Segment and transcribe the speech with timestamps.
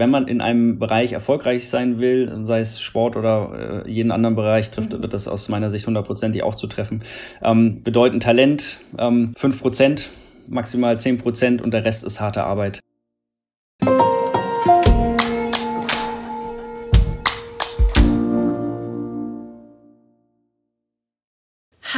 [0.00, 4.34] Wenn man in einem Bereich erfolgreich sein will, sei es Sport oder äh, jeden anderen
[4.34, 7.02] Bereich, trifft, wird das aus meiner Sicht hundertprozentig auch zu treffen.
[7.42, 10.06] Ähm, bedeuten Talent ähm, 5%,
[10.48, 12.80] maximal 10% und der Rest ist harte Arbeit.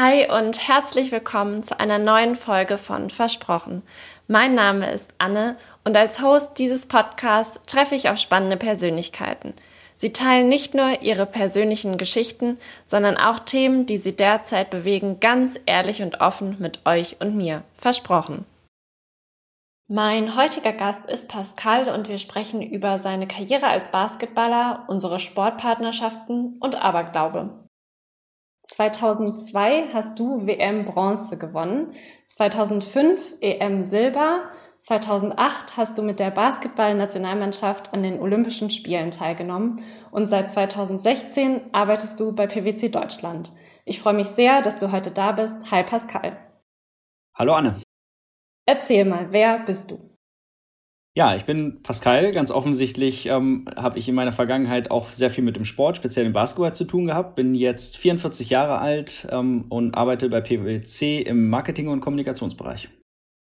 [0.04, 3.82] Hi und herzlich willkommen zu einer neuen Folge von Versprochen.
[4.26, 9.54] Mein Name ist Anne und als Host dieses Podcasts treffe ich auf spannende Persönlichkeiten.
[9.94, 15.60] Sie teilen nicht nur ihre persönlichen Geschichten, sondern auch Themen, die sie derzeit bewegen, ganz
[15.66, 17.62] ehrlich und offen mit euch und mir.
[17.76, 18.44] Versprochen.
[19.86, 26.56] Mein heutiger Gast ist Pascal und wir sprechen über seine Karriere als Basketballer, unsere Sportpartnerschaften
[26.58, 27.62] und Aberglaube.
[28.64, 31.92] 2002 hast du WM Bronze gewonnen,
[32.26, 40.28] 2005 EM Silber, 2008 hast du mit der Basketballnationalmannschaft an den Olympischen Spielen teilgenommen und
[40.28, 43.52] seit 2016 arbeitest du bei PwC Deutschland.
[43.84, 45.56] Ich freue mich sehr, dass du heute da bist.
[45.70, 46.36] Hi Pascal.
[47.34, 47.80] Hallo Anne.
[48.66, 50.11] Erzähl mal, wer bist du?
[51.14, 52.32] Ja, ich bin Pascal.
[52.32, 56.24] Ganz offensichtlich ähm, habe ich in meiner Vergangenheit auch sehr viel mit dem Sport, speziell
[56.24, 57.34] im Basketball zu tun gehabt.
[57.34, 62.88] Bin jetzt 44 Jahre alt ähm, und arbeite bei PwC im Marketing- und Kommunikationsbereich.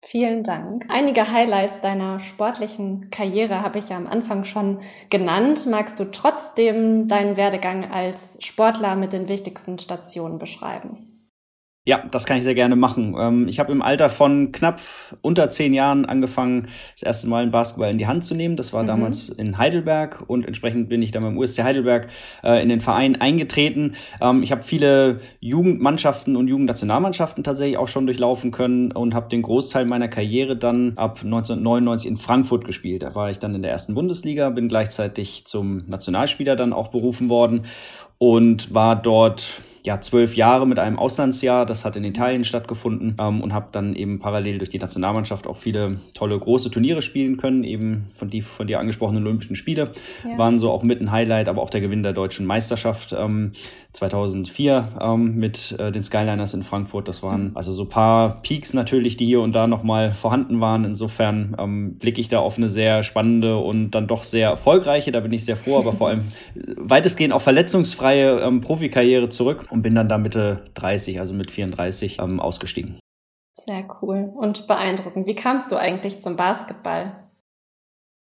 [0.05, 0.87] Vielen Dank.
[0.89, 5.65] Einige Highlights deiner sportlichen Karriere habe ich ja am Anfang schon genannt.
[5.71, 11.12] Magst du trotzdem deinen Werdegang als Sportler mit den wichtigsten Stationen beschreiben?
[11.85, 13.17] Ja, das kann ich sehr gerne machen.
[13.19, 14.81] Ähm, ich habe im Alter von knapp
[15.21, 18.57] unter zehn Jahren angefangen, das erste Mal einen Basketball in die Hand zu nehmen.
[18.57, 18.87] Das war mhm.
[18.87, 22.07] damals in Heidelberg und entsprechend bin ich dann beim USC Heidelberg
[22.45, 23.97] äh, in den Verein eingetreten.
[24.21, 29.43] Ähm, ich habe viele Jugendmannschaften und Jugendnationalmannschaften tatsächlich auch schon durchlaufen können und habe den
[29.43, 33.03] Großteil meiner Karriere dann ab 1999 in Frankfurt gespielt.
[33.03, 37.29] Da war ich dann in der ersten Bundesliga, bin gleichzeitig zum Nationalspieler dann auch berufen
[37.29, 37.63] worden
[38.19, 41.67] und war dort ja, zwölf Jahre mit einem Auslandsjahr.
[41.67, 45.57] Das hat in Italien stattgefunden ähm, und habe dann eben parallel durch die Nationalmannschaft auch
[45.57, 47.65] viele tolle große Turniere spielen können.
[47.65, 49.91] Eben von die von dir angesprochenen Olympischen Spiele
[50.29, 50.39] ja.
[50.39, 53.53] waren so auch mit ein Highlight, aber auch der Gewinn der deutschen Meisterschaft ähm,
[53.93, 57.09] 2004 ähm, mit äh, den Skyliners in Frankfurt.
[57.09, 57.57] Das waren mhm.
[57.57, 60.85] also so paar Peaks natürlich, die hier und da nochmal vorhanden waren.
[60.85, 65.21] Insofern ähm, blicke ich da auf eine sehr spannende und dann doch sehr erfolgreiche, da
[65.21, 66.29] bin ich sehr froh, aber vor allem
[66.77, 72.19] weitestgehend auch verletzungsfreie ähm, Profikarriere zurück und bin dann da Mitte 30, also mit 34
[72.21, 73.01] ähm, ausgestiegen.
[73.55, 75.27] Sehr cool und beeindruckend.
[75.27, 77.31] Wie kamst du eigentlich zum Basketball?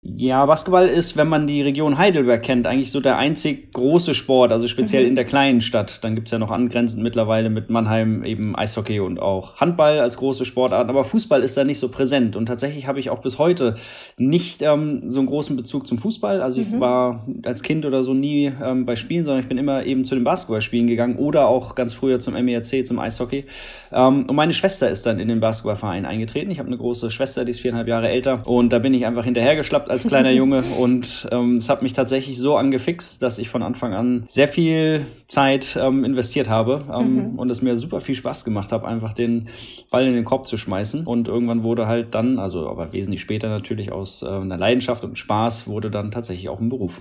[0.01, 4.53] Ja, Basketball ist, wenn man die Region Heidelberg kennt, eigentlich so der einzig große Sport,
[4.53, 5.09] also speziell mhm.
[5.09, 6.05] in der kleinen Stadt.
[6.05, 10.45] Dann gibt's ja noch angrenzend mittlerweile mit Mannheim eben Eishockey und auch Handball als große
[10.45, 10.89] Sportart.
[10.89, 12.37] Aber Fußball ist da nicht so präsent.
[12.37, 13.75] Und tatsächlich habe ich auch bis heute
[14.17, 16.43] nicht ähm, so einen großen Bezug zum Fußball.
[16.43, 16.79] Also ich mhm.
[16.79, 20.15] war als Kind oder so nie ähm, bei Spielen, sondern ich bin immer eben zu
[20.15, 23.47] den Basketballspielen gegangen oder auch ganz früher zum MERC, zum Eishockey.
[23.91, 26.53] Ähm, und meine Schwester ist dann in den Basketballverein eingetreten.
[26.53, 28.47] Ich habe eine große Schwester, die ist viereinhalb Jahre älter.
[28.47, 32.39] Und da bin ich einfach hinterhergeschlappt als kleiner Junge und ähm, es hat mich tatsächlich
[32.39, 37.39] so angefixt, dass ich von Anfang an sehr viel Zeit ähm, investiert habe ähm, mhm.
[37.39, 39.49] und es mir super viel Spaß gemacht hat, einfach den
[39.91, 43.49] Ball in den Korb zu schmeißen und irgendwann wurde halt dann, also aber wesentlich später
[43.49, 47.01] natürlich aus äh, einer Leidenschaft und Spaß, wurde dann tatsächlich auch ein Beruf.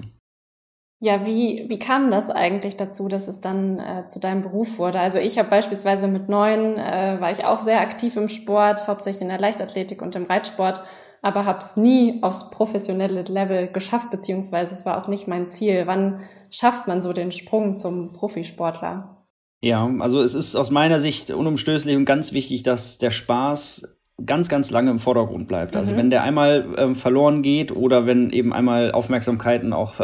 [0.99, 4.99] Ja, wie, wie kam das eigentlich dazu, dass es dann äh, zu deinem Beruf wurde?
[4.99, 9.21] Also ich habe beispielsweise mit neun, äh, war ich auch sehr aktiv im Sport, hauptsächlich
[9.21, 10.81] in der Leichtathletik und im Reitsport
[11.27, 15.83] aber habe es nie aufs professionelle Level geschafft, beziehungsweise es war auch nicht mein Ziel.
[15.85, 16.21] Wann
[16.51, 19.25] schafft man so den Sprung zum Profisportler?
[19.59, 24.50] Ja, also es ist aus meiner Sicht unumstößlich und ganz wichtig, dass der Spaß ganz,
[24.50, 25.75] ganz lange im Vordergrund bleibt.
[25.75, 25.97] Also mhm.
[25.97, 30.00] wenn der einmal ähm, verloren geht oder wenn eben einmal Aufmerksamkeiten auch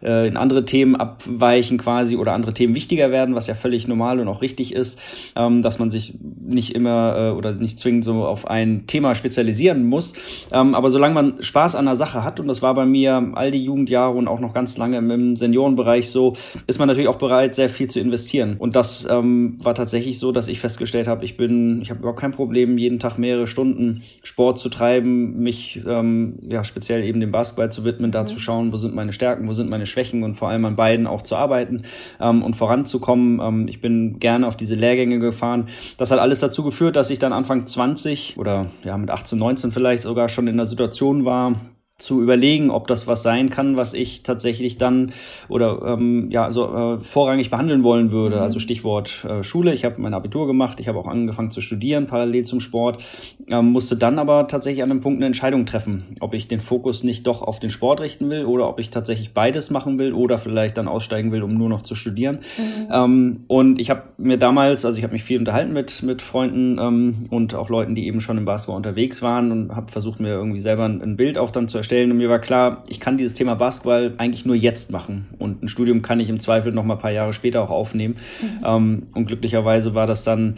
[0.00, 4.20] äh, in andere Themen abweichen quasi oder andere Themen wichtiger werden, was ja völlig normal
[4.20, 5.00] und auch richtig ist,
[5.34, 9.84] ähm, dass man sich nicht immer äh, oder nicht zwingend so auf ein Thema spezialisieren
[9.84, 10.14] muss.
[10.52, 13.50] Ähm, aber solange man Spaß an der Sache hat, und das war bei mir all
[13.50, 16.34] die Jugendjahre und auch noch ganz lange im Seniorenbereich so,
[16.68, 18.54] ist man natürlich auch bereit, sehr viel zu investieren.
[18.56, 22.20] Und das ähm, war tatsächlich so, dass ich festgestellt habe, ich bin, ich habe überhaupt
[22.20, 27.32] kein Problem, jeden Tag mehrere Stunden Sport zu treiben, mich ähm, ja speziell eben dem
[27.32, 28.26] Basketball zu widmen, da mhm.
[28.28, 31.06] zu schauen, wo sind meine Stärken, wo sind meine Schwächen und vor allem an beiden
[31.06, 31.82] auch zu arbeiten
[32.20, 33.40] ähm, und voranzukommen.
[33.40, 35.66] Ähm, ich bin gerne auf diese Lehrgänge gefahren.
[35.96, 39.72] Das hat alles dazu geführt, dass ich dann Anfang 20 oder ja mit 18, 19
[39.72, 41.56] vielleicht sogar schon in der Situation war,
[41.98, 45.10] zu überlegen, ob das was sein kann, was ich tatsächlich dann
[45.48, 48.36] oder ähm, ja so äh, vorrangig behandeln wollen würde.
[48.36, 48.42] Mhm.
[48.42, 49.74] Also Stichwort äh, Schule.
[49.74, 53.02] Ich habe mein Abitur gemacht, ich habe auch angefangen zu studieren parallel zum Sport,
[53.48, 57.02] ähm, musste dann aber tatsächlich an einem Punkt eine Entscheidung treffen, ob ich den Fokus
[57.02, 60.38] nicht doch auf den Sport richten will oder ob ich tatsächlich beides machen will oder
[60.38, 62.38] vielleicht dann aussteigen will, um nur noch zu studieren.
[62.58, 62.92] Mhm.
[62.92, 66.78] Ähm, und ich habe mir damals, also ich habe mich viel unterhalten mit mit Freunden
[66.78, 70.28] ähm, und auch Leuten, die eben schon im Basketball unterwegs waren und habe versucht mir
[70.28, 73.00] irgendwie selber ein, ein Bild auch dann zu erstellen stellen und mir war klar, ich
[73.00, 76.72] kann dieses Thema Basketball eigentlich nur jetzt machen und ein Studium kann ich im Zweifel
[76.72, 78.16] noch mal ein paar Jahre später auch aufnehmen.
[78.42, 78.64] Mhm.
[78.64, 80.56] Ähm, und glücklicherweise war das dann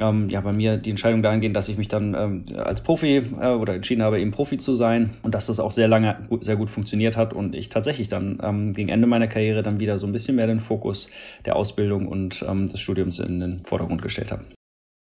[0.00, 3.48] ähm, ja bei mir die Entscheidung dahingehend, dass ich mich dann ähm, als Profi äh,
[3.48, 6.56] oder entschieden habe, eben Profi zu sein und dass das auch sehr lange gut, sehr
[6.56, 10.06] gut funktioniert hat und ich tatsächlich dann ähm, gegen Ende meiner Karriere dann wieder so
[10.06, 11.08] ein bisschen mehr den Fokus
[11.46, 14.44] der Ausbildung und ähm, des Studiums in den Vordergrund gestellt habe.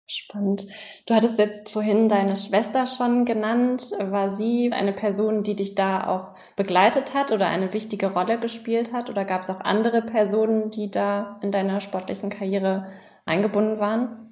[0.07, 0.67] Spannend.
[1.07, 3.89] Du hattest jetzt vorhin deine Schwester schon genannt.
[3.97, 8.93] War sie eine Person, die dich da auch begleitet hat oder eine wichtige Rolle gespielt
[8.93, 9.09] hat?
[9.09, 12.85] Oder gab es auch andere Personen, die da in deiner sportlichen Karriere
[13.25, 14.24] eingebunden waren?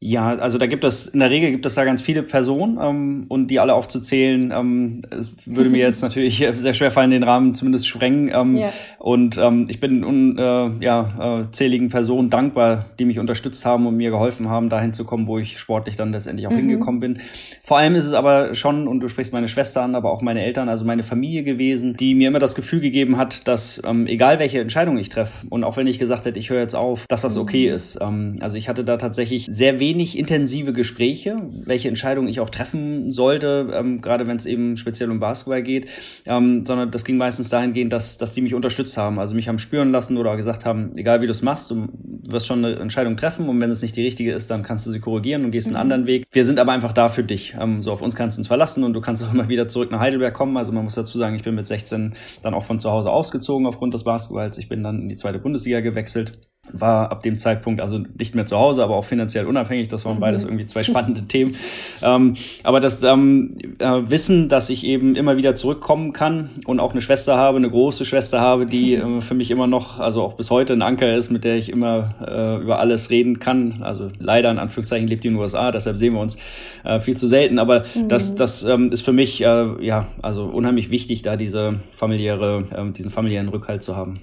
[0.00, 3.26] Ja, also da gibt es, in der Regel gibt es da ganz viele Personen ähm,
[3.28, 5.02] und die alle aufzuzählen, ähm,
[5.44, 8.30] würde mir jetzt natürlich sehr schwer fallen, den Rahmen zumindest sprengen.
[8.32, 8.72] Ähm, ja.
[9.00, 13.88] Und ähm, ich bin un, äh, ja, äh, zähligen Personen dankbar, die mich unterstützt haben
[13.88, 16.58] und mir geholfen haben, dahin zu kommen, wo ich sportlich dann letztendlich auch mhm.
[16.58, 17.18] hingekommen bin.
[17.64, 20.44] Vor allem ist es aber schon, und du sprichst meine Schwester an, aber auch meine
[20.44, 24.38] Eltern, also meine Familie gewesen, die mir immer das Gefühl gegeben hat, dass ähm, egal
[24.38, 27.22] welche Entscheidung ich treffe und auch wenn ich gesagt hätte, ich höre jetzt auf, dass
[27.22, 27.74] das okay mhm.
[27.74, 27.98] ist.
[28.00, 32.50] Ähm, also ich hatte da tatsächlich sehr wenig wenig intensive Gespräche, welche Entscheidungen ich auch
[32.50, 35.88] treffen sollte, ähm, gerade wenn es eben speziell um Basketball geht,
[36.26, 39.58] ähm, sondern das ging meistens dahingehend, dass, dass die mich unterstützt haben, also mich haben
[39.58, 41.88] spüren lassen oder gesagt haben, egal wie du es machst, du
[42.28, 44.92] wirst schon eine Entscheidung treffen und wenn es nicht die richtige ist, dann kannst du
[44.92, 45.76] sie korrigieren und gehst mhm.
[45.76, 46.26] einen anderen Weg.
[46.32, 47.56] Wir sind aber einfach da für dich.
[47.58, 49.90] Ähm, so auf uns kannst du uns verlassen und du kannst auch immer wieder zurück
[49.90, 50.56] nach Heidelberg kommen.
[50.58, 52.12] Also man muss dazu sagen, ich bin mit 16
[52.42, 54.58] dann auch von zu Hause ausgezogen aufgrund des Basketballs.
[54.58, 56.32] Ich bin dann in die zweite Bundesliga gewechselt
[56.72, 59.88] war ab dem Zeitpunkt also nicht mehr zu Hause, aber auch finanziell unabhängig.
[59.88, 60.20] Das waren mhm.
[60.20, 61.56] beides irgendwie zwei spannende Themen.
[62.02, 62.34] Ähm,
[62.64, 67.00] aber das ähm, äh, Wissen, dass ich eben immer wieder zurückkommen kann und auch eine
[67.00, 70.50] Schwester habe, eine große Schwester habe, die äh, für mich immer noch, also auch bis
[70.50, 73.82] heute ein Anker ist, mit der ich immer äh, über alles reden kann.
[73.82, 76.36] Also leider in Anführungszeichen lebt die in den USA, deshalb sehen wir uns
[76.84, 77.58] äh, viel zu selten.
[77.58, 78.08] Aber mhm.
[78.08, 82.92] das, das ähm, ist für mich äh, ja also unheimlich wichtig, da diese familiäre, äh,
[82.92, 84.20] diesen familiären Rückhalt zu haben.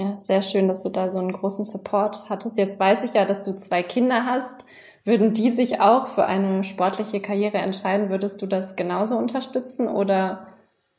[0.00, 2.56] Ja, sehr schön, dass du da so einen großen Support hattest.
[2.56, 4.64] Jetzt weiß ich ja, dass du zwei Kinder hast.
[5.02, 8.08] Würden die sich auch für eine sportliche Karriere entscheiden?
[8.08, 10.46] Würdest du das genauso unterstützen oder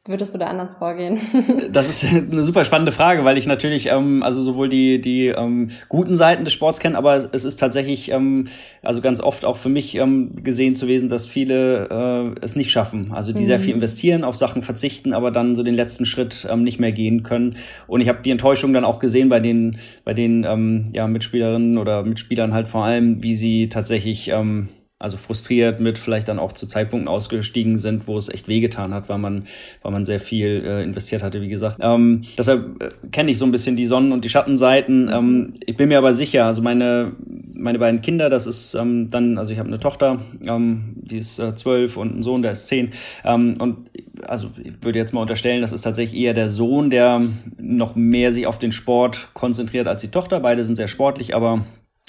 [0.10, 1.18] würdest du da anders vorgehen?
[1.72, 5.70] das ist eine super spannende Frage, weil ich natürlich ähm, also sowohl die die ähm,
[5.88, 8.48] guten Seiten des Sports kenne, aber es ist tatsächlich ähm,
[8.84, 11.88] also ganz oft auch für mich ähm, gesehen zu gewesen, dass viele
[12.36, 13.46] äh, es nicht schaffen, also die mhm.
[13.46, 16.92] sehr viel investieren, auf Sachen verzichten, aber dann so den letzten Schritt ähm, nicht mehr
[16.92, 17.56] gehen können.
[17.88, 21.78] Und ich habe die Enttäuschung dann auch gesehen bei den bei den ähm, ja Mitspielerinnen
[21.78, 26.52] oder Mitspielern halt vor allem, wie sie tatsächlich ähm, also frustriert mit vielleicht dann auch
[26.52, 29.46] zu Zeitpunkten ausgestiegen sind, wo es echt wehgetan hat, weil man,
[29.82, 31.78] weil man sehr viel äh, investiert hatte, wie gesagt.
[31.82, 35.10] Ähm, deshalb äh, kenne ich so ein bisschen die Sonnen- und die Schattenseiten.
[35.12, 37.14] Ähm, ich bin mir aber sicher, also meine,
[37.54, 41.40] meine beiden Kinder, das ist ähm, dann, also ich habe eine Tochter, ähm, die ist
[41.40, 42.90] äh, zwölf und ein Sohn, der ist zehn.
[43.24, 43.90] Ähm, und
[44.28, 47.22] also ich würde jetzt mal unterstellen, das ist tatsächlich eher der Sohn, der
[47.58, 50.42] noch mehr sich auf den Sport konzentriert als die Tochter.
[50.42, 51.64] Beide sind sehr sportlich, aber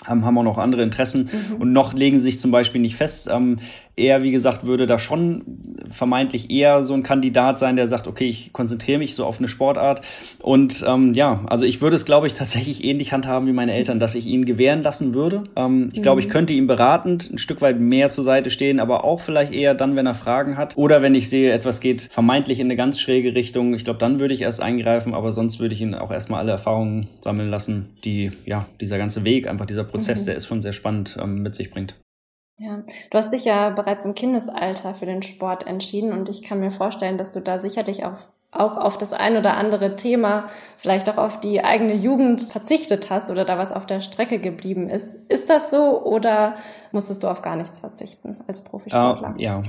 [0.04, 1.56] haben, haben auch noch andere Interessen mhm.
[1.56, 3.28] und noch legen sie sich zum Beispiel nicht fest.
[3.30, 3.58] Ähm,
[4.00, 5.42] er, wie gesagt, würde da schon
[5.90, 9.48] vermeintlich eher so ein Kandidat sein, der sagt, okay, ich konzentriere mich so auf eine
[9.48, 10.02] Sportart.
[10.42, 13.98] Und ähm, ja, also ich würde es, glaube ich, tatsächlich ähnlich handhaben wie meine Eltern,
[13.98, 15.44] dass ich ihn gewähren lassen würde.
[15.56, 16.02] Ähm, ich mhm.
[16.02, 19.52] glaube, ich könnte ihm beratend ein Stück weit mehr zur Seite stehen, aber auch vielleicht
[19.52, 20.76] eher dann, wenn er Fragen hat.
[20.76, 23.74] Oder wenn ich sehe, etwas geht vermeintlich in eine ganz schräge Richtung.
[23.74, 26.52] Ich glaube, dann würde ich erst eingreifen, aber sonst würde ich ihn auch erstmal alle
[26.52, 30.26] Erfahrungen sammeln lassen, die, ja, dieser ganze Weg, einfach dieser Prozess, mhm.
[30.26, 31.94] der ist schon sehr spannend ähm, mit sich bringt.
[32.60, 36.60] Ja, du hast dich ja bereits im Kindesalter für den Sport entschieden und ich kann
[36.60, 38.18] mir vorstellen, dass du da sicherlich auch
[38.52, 43.30] auch auf das ein oder andere Thema, vielleicht auch auf die eigene Jugend verzichtet hast
[43.30, 45.06] oder da was auf der Strecke geblieben ist.
[45.28, 46.56] Ist das so oder
[46.90, 49.34] musstest du auf gar nichts verzichten als Profisportler?
[49.36, 49.62] Uh, ja,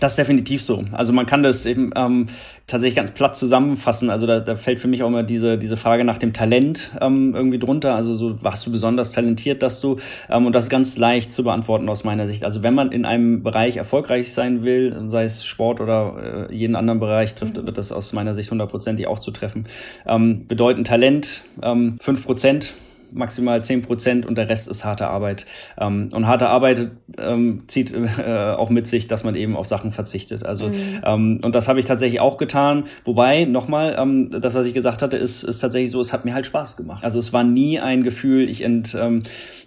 [0.00, 0.82] das ist definitiv so.
[0.92, 2.28] Also man kann das eben ähm,
[2.66, 4.08] tatsächlich ganz platt zusammenfassen.
[4.08, 7.34] Also da, da fällt für mich auch immer diese, diese Frage nach dem Talent ähm,
[7.34, 7.96] irgendwie drunter.
[7.96, 9.96] Also so, warst du besonders talentiert, dass du,
[10.30, 12.44] ähm, und das ist ganz leicht zu beantworten aus meiner Sicht.
[12.44, 16.76] Also wenn man in einem Bereich erfolgreich sein will, sei es Sport oder äh, jeden
[16.76, 17.66] anderen Bereich, trifft, mhm.
[17.66, 19.66] wird das aus meiner Sicht hundertprozentig auch zu treffen.
[20.06, 22.74] Ähm, bedeuten Talent ähm, fünf Prozent
[23.12, 25.46] maximal zehn Prozent und der Rest ist harte Arbeit.
[25.78, 29.92] Ähm, und harte Arbeit ähm, zieht äh, auch mit sich, dass man eben auf Sachen
[29.92, 30.44] verzichtet.
[30.44, 30.74] Also mhm.
[31.04, 32.84] ähm, und das habe ich tatsächlich auch getan.
[33.04, 36.34] Wobei nochmal, ähm, das was ich gesagt hatte, ist, ist tatsächlich so, es hat mir
[36.34, 37.04] halt Spaß gemacht.
[37.04, 39.22] Also es war nie ein Gefühl, ich ent, ähm,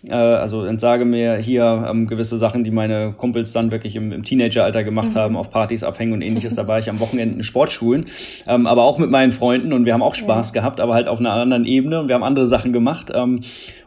[0.07, 4.23] äh, also entsage mir hier ähm, gewisse Sachen, die meine Kumpels dann wirklich im, im
[4.23, 5.19] Teenageralter gemacht mhm.
[5.19, 6.49] haben, auf Partys abhängen und ähnliches.
[6.59, 8.07] Da war ich am Wochenende in Sportschulen,
[8.45, 10.59] ähm, aber auch mit meinen Freunden und wir haben auch Spaß ja.
[10.59, 13.13] gehabt, aber halt auf einer anderen Ebene und wir haben andere Sachen gemacht.
[13.15, 13.28] Ähm,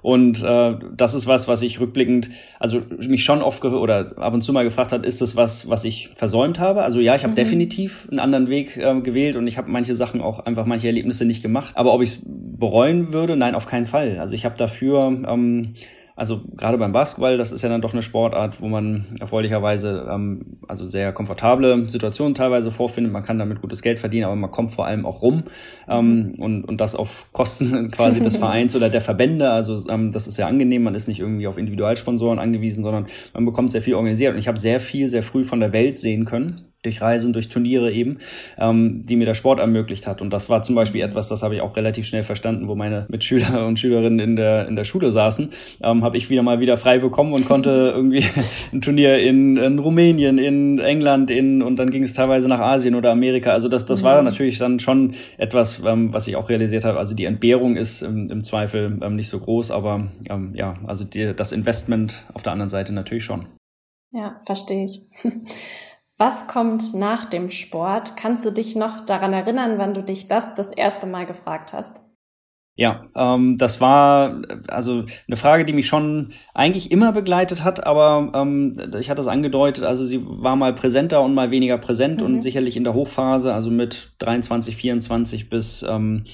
[0.03, 4.43] und äh, das ist was, was ich rückblickend, also mich schon oft oder ab und
[4.43, 6.83] zu mal gefragt hat, ist das was, was ich versäumt habe?
[6.83, 7.37] Also ja, ich habe mhm.
[7.37, 11.25] definitiv einen anderen Weg äh, gewählt und ich habe manche Sachen auch einfach manche Erlebnisse
[11.25, 11.77] nicht gemacht.
[11.77, 14.19] Aber ob ich es bereuen würde, nein, auf keinen Fall.
[14.19, 15.75] Also ich habe dafür ähm,
[16.15, 20.59] also gerade beim Basketball, das ist ja dann doch eine Sportart, wo man erfreulicherweise ähm,
[20.69, 23.13] also sehr komfortable Situationen teilweise vorfindet.
[23.13, 25.45] Man kann damit gutes Geld verdienen, aber man kommt vor allem auch rum
[25.89, 29.51] ähm, und, und das auf Kosten quasi des Vereins oder der Verbände.
[29.51, 30.83] Also ähm, das ist sehr angenehm.
[30.83, 34.35] Man ist nicht irgendwie auf Individualsponsoren angewiesen, sondern man bekommt sehr viel organisiert.
[34.35, 37.49] Und ich habe sehr viel, sehr früh von der Welt sehen können durch Reisen, durch
[37.49, 38.19] Turniere eben,
[38.59, 40.21] ähm, die mir der Sport ermöglicht hat.
[40.21, 43.07] Und das war zum Beispiel etwas, das habe ich auch relativ schnell verstanden, wo meine
[43.09, 45.51] Mitschüler und Schülerinnen in der, in der Schule saßen,
[45.83, 48.25] ähm, habe ich wieder mal wieder frei bekommen und konnte irgendwie
[48.73, 52.95] ein Turnier in, in Rumänien, in England, in und dann ging es teilweise nach Asien
[52.95, 53.53] oder Amerika.
[53.53, 54.07] Also das, das mhm.
[54.07, 56.99] war natürlich dann schon etwas, ähm, was ich auch realisiert habe.
[56.99, 61.05] Also die Entbehrung ist im, im Zweifel ähm, nicht so groß, aber ähm, ja, also
[61.05, 63.47] die, das Investment auf der anderen Seite natürlich schon.
[64.11, 65.03] Ja, verstehe ich.
[66.19, 68.17] Was kommt nach dem Sport?
[68.17, 72.01] Kannst du dich noch daran erinnern, wann du dich das das erste Mal gefragt hast?
[72.75, 78.33] Ja, ähm, das war also eine Frage, die mich schon eigentlich immer begleitet hat, aber
[78.35, 82.27] ähm, ich hatte es angedeutet, also sie war mal präsenter und mal weniger präsent mhm.
[82.27, 86.25] und sicherlich in der Hochphase, also mit 23, 24 bis ähm,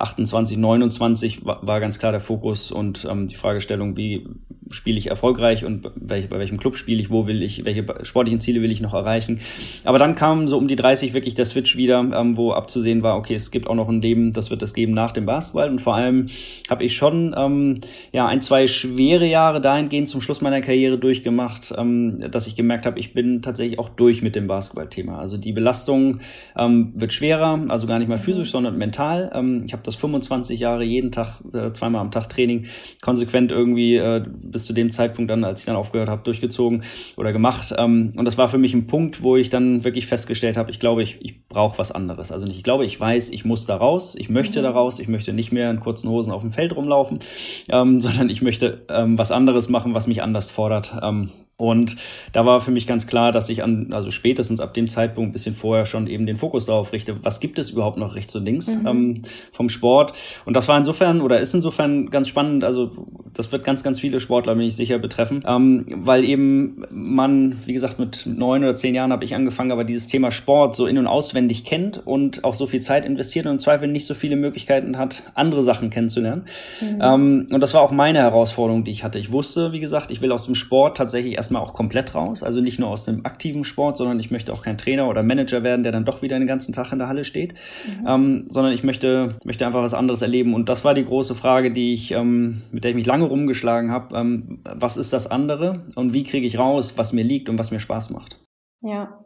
[0.00, 4.26] 28, 29 war, war ganz klar der Fokus und ähm, die Fragestellung, wie
[4.70, 8.40] spiele ich erfolgreich und welch, bei welchem Club spiele ich, wo will ich, welche sportlichen
[8.40, 9.40] Ziele will ich noch erreichen.
[9.84, 13.16] Aber dann kam so um die 30 wirklich der Switch wieder, ähm, wo abzusehen war,
[13.16, 15.68] okay, es gibt auch noch ein Leben, das wird es geben nach dem Basketball.
[15.80, 16.26] Und vor allem
[16.68, 17.80] habe ich schon ähm,
[18.12, 22.84] ja ein, zwei schwere Jahre dahingehend zum Schluss meiner Karriere durchgemacht, ähm, dass ich gemerkt
[22.84, 25.18] habe, ich bin tatsächlich auch durch mit dem Basketballthema.
[25.18, 26.20] Also die Belastung
[26.56, 29.30] ähm, wird schwerer, also gar nicht mal physisch, sondern mental.
[29.34, 32.66] Ähm, ich habe das 25 Jahre jeden Tag, äh, zweimal am Tag Training,
[33.00, 36.82] konsequent irgendwie äh, bis zu dem Zeitpunkt dann, als ich dann aufgehört habe, durchgezogen
[37.16, 37.74] oder gemacht.
[37.78, 40.78] Ähm, und das war für mich ein Punkt, wo ich dann wirklich festgestellt habe, ich
[40.78, 42.32] glaube, ich, ich brauche was anderes.
[42.32, 44.64] Also nicht, ich glaube, ich weiß, ich muss da raus, ich möchte mhm.
[44.64, 47.20] da raus, ich möchte nicht mehr in kurzen Hosen auf dem Feld rumlaufen,
[47.68, 50.94] ähm, sondern ich möchte ähm, was anderes machen, was mich anders fordert.
[51.02, 51.96] Ähm, und
[52.32, 55.32] da war für mich ganz klar, dass ich an, also spätestens ab dem Zeitpunkt ein
[55.32, 58.46] bisschen vorher schon eben den Fokus darauf richte, was gibt es überhaupt noch rechts und
[58.46, 58.86] links mhm.
[58.86, 60.14] ähm, vom Sport.
[60.46, 62.64] Und das war insofern oder ist insofern ganz spannend.
[62.64, 62.90] Also
[63.34, 67.74] das wird ganz, ganz viele Sportler, bin ich sicher, betreffen, ähm, weil eben man, wie
[67.74, 70.96] gesagt, mit neun oder zehn Jahren habe ich angefangen, aber dieses Thema Sport so in-
[70.96, 74.36] und auswendig kennt und auch so viel Zeit investiert und im Zweifel nicht so viele
[74.36, 76.46] Möglichkeiten hat, andere Sachen kennenzulernen.
[76.80, 77.00] Mhm.
[77.02, 79.18] Ähm, und das war auch meine Herausforderung, die ich hatte.
[79.18, 82.42] Ich wusste, wie gesagt, ich will aus dem Sport tatsächlich erst erstmal auch komplett raus.
[82.44, 85.64] Also nicht nur aus dem aktiven Sport, sondern ich möchte auch kein Trainer oder Manager
[85.64, 87.54] werden, der dann doch wieder den ganzen Tag in der Halle steht,
[87.86, 88.06] mhm.
[88.06, 90.54] ähm, sondern ich möchte, möchte einfach was anderes erleben.
[90.54, 93.90] Und das war die große Frage, die ich, ähm, mit der ich mich lange rumgeschlagen
[93.90, 94.16] habe.
[94.16, 97.72] Ähm, was ist das andere und wie kriege ich raus, was mir liegt und was
[97.72, 98.38] mir Spaß macht?
[98.82, 99.24] Ja.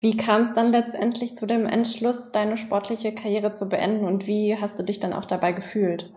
[0.00, 4.56] Wie kam es dann letztendlich zu dem Entschluss, deine sportliche Karriere zu beenden und wie
[4.56, 6.12] hast du dich dann auch dabei gefühlt?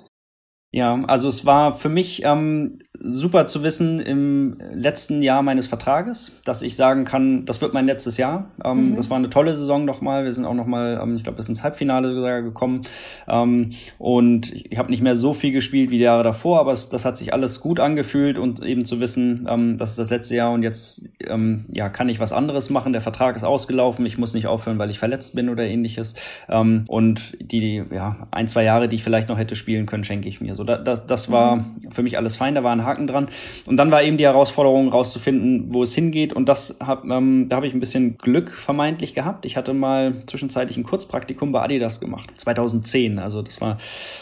[0.76, 6.34] Ja, also es war für mich ähm, super zu wissen im letzten Jahr meines Vertrages,
[6.44, 8.52] dass ich sagen kann, das wird mein letztes Jahr.
[8.62, 8.96] Ähm, mhm.
[8.98, 10.26] Das war eine tolle Saison nochmal.
[10.26, 12.82] Wir sind auch nochmal, ähm, ich glaube, bis ins Halbfinale sogar gekommen.
[13.26, 16.90] Ähm, und ich habe nicht mehr so viel gespielt wie die Jahre davor, aber es,
[16.90, 20.36] das hat sich alles gut angefühlt und eben zu wissen, ähm, das ist das letzte
[20.36, 22.92] Jahr und jetzt ähm, ja, kann ich was anderes machen.
[22.92, 24.06] Der Vertrag ist ausgelaufen.
[24.06, 26.16] Ich muss nicht aufhören, weil ich verletzt bin oder ähnliches.
[26.50, 30.28] Ähm, und die ja, ein, zwei Jahre, die ich vielleicht noch hätte spielen können, schenke
[30.28, 30.54] ich mir.
[30.54, 31.92] So da, das, das war mhm.
[31.92, 33.28] für mich alles fein, da war ein Haken dran.
[33.66, 36.34] Und dann war eben die Herausforderung, rauszufinden, wo es hingeht.
[36.34, 39.46] Und das hab, ähm, da habe ich ein bisschen Glück vermeintlich gehabt.
[39.46, 43.20] Ich hatte mal zwischenzeitlich ein Kurzpraktikum bei Adidas gemacht, 2010.
[43.20, 43.78] Also das war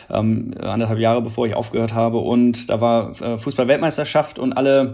[0.09, 2.17] ähm, anderthalb Jahre, bevor ich aufgehört habe.
[2.17, 4.93] Und da war äh, Fußball-Weltmeisterschaft und alle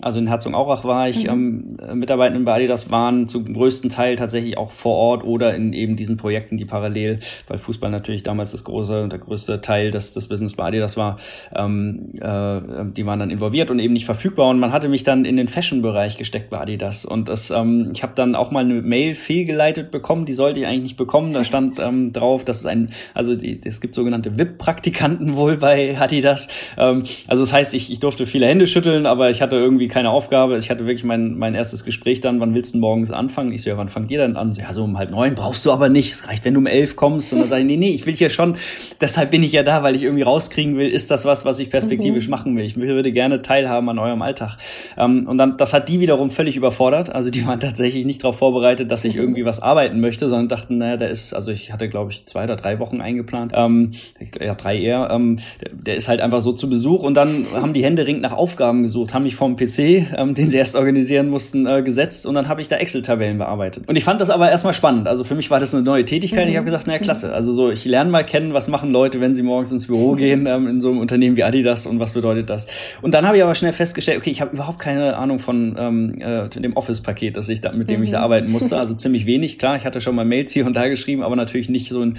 [0.00, 1.68] Also in Herzogenaurach war ich mhm.
[1.80, 5.94] ähm, Mitarbeitenden bei Adidas, waren zum größten Teil tatsächlich auch vor Ort oder in eben
[5.94, 10.26] diesen Projekten, die parallel, weil Fußball natürlich damals das große, der größte Teil des, des
[10.26, 11.16] Business bei Adidas war,
[11.54, 12.60] ähm, äh,
[12.92, 14.48] die waren dann involviert und eben nicht verfügbar.
[14.48, 17.04] Und man hatte mich dann in den Fashion-Bereich gesteckt bei Adidas.
[17.04, 20.66] Und das, ähm, ich habe dann auch mal eine Mail fehlgeleitet bekommen, die sollte ich
[20.66, 21.32] eigentlich nicht bekommen.
[21.32, 25.96] Da stand ähm, drauf, dass es ein, also die, es gibt sogenannte VIP-Praktikanten wohl bei
[25.96, 26.48] Adidas.
[26.76, 30.10] Ähm, also das heißt, ich, ich durfte viele Hände schütteln, aber ich hatte irgendwie keine
[30.10, 30.58] Aufgabe.
[30.58, 33.52] Ich hatte wirklich mein, mein erstes Gespräch dann, wann willst du morgens anfangen?
[33.52, 34.52] Ich so, ja, wann fangt ihr dann an?
[34.52, 36.12] So, ja, so um halb neun brauchst du aber nicht.
[36.12, 37.32] Es reicht, wenn du um elf kommst.
[37.32, 38.56] Und dann sage ich, nee, nee, ich will hier schon,
[39.00, 41.70] deshalb bin ich ja da, weil ich irgendwie rauskriegen will, ist das was, was ich
[41.70, 42.30] perspektivisch mhm.
[42.30, 42.64] machen will.
[42.64, 44.56] Ich würde gerne teilhaben an eurem Alltag.
[44.96, 47.14] Ähm, und dann, das hat die wiederum völlig überfordert.
[47.14, 50.78] Also die waren tatsächlich nicht darauf vorbereitet, dass ich irgendwie was arbeiten möchte, sondern dachten,
[50.78, 53.52] naja, der ist, also ich hatte, glaube ich, zwei oder drei Wochen eingeplant.
[53.54, 53.92] Ähm,
[54.40, 55.08] ja, drei eher.
[55.10, 58.22] Ähm, der, der ist halt einfach so zu Besuch und dann haben die Hände ringend
[58.22, 62.26] nach Aufgaben gesucht, haben mich vom PC, ähm, den sie erst organisieren mussten, äh, gesetzt
[62.26, 63.88] und dann habe ich da Excel-Tabellen bearbeitet.
[63.88, 65.08] Und ich fand das aber erstmal spannend.
[65.08, 66.46] Also für mich war das eine neue Tätigkeit.
[66.46, 66.50] Mhm.
[66.50, 67.32] Ich habe gesagt, naja, klasse.
[67.32, 70.46] Also so, ich lerne mal kennen, was machen Leute, wenn sie morgens ins Büro gehen
[70.46, 72.66] ähm, in so einem Unternehmen wie Adidas und was bedeutet das.
[73.02, 76.20] Und dann habe ich aber schnell festgestellt, okay, ich habe überhaupt keine Ahnung von ähm,
[76.20, 78.04] äh, dem Office-Paket, das ich da, mit dem mhm.
[78.04, 78.24] ich da mhm.
[78.24, 78.78] arbeiten musste.
[78.78, 79.58] Also ziemlich wenig.
[79.58, 82.14] Klar, ich hatte schon mal Mails hier und da geschrieben, aber natürlich nicht so in,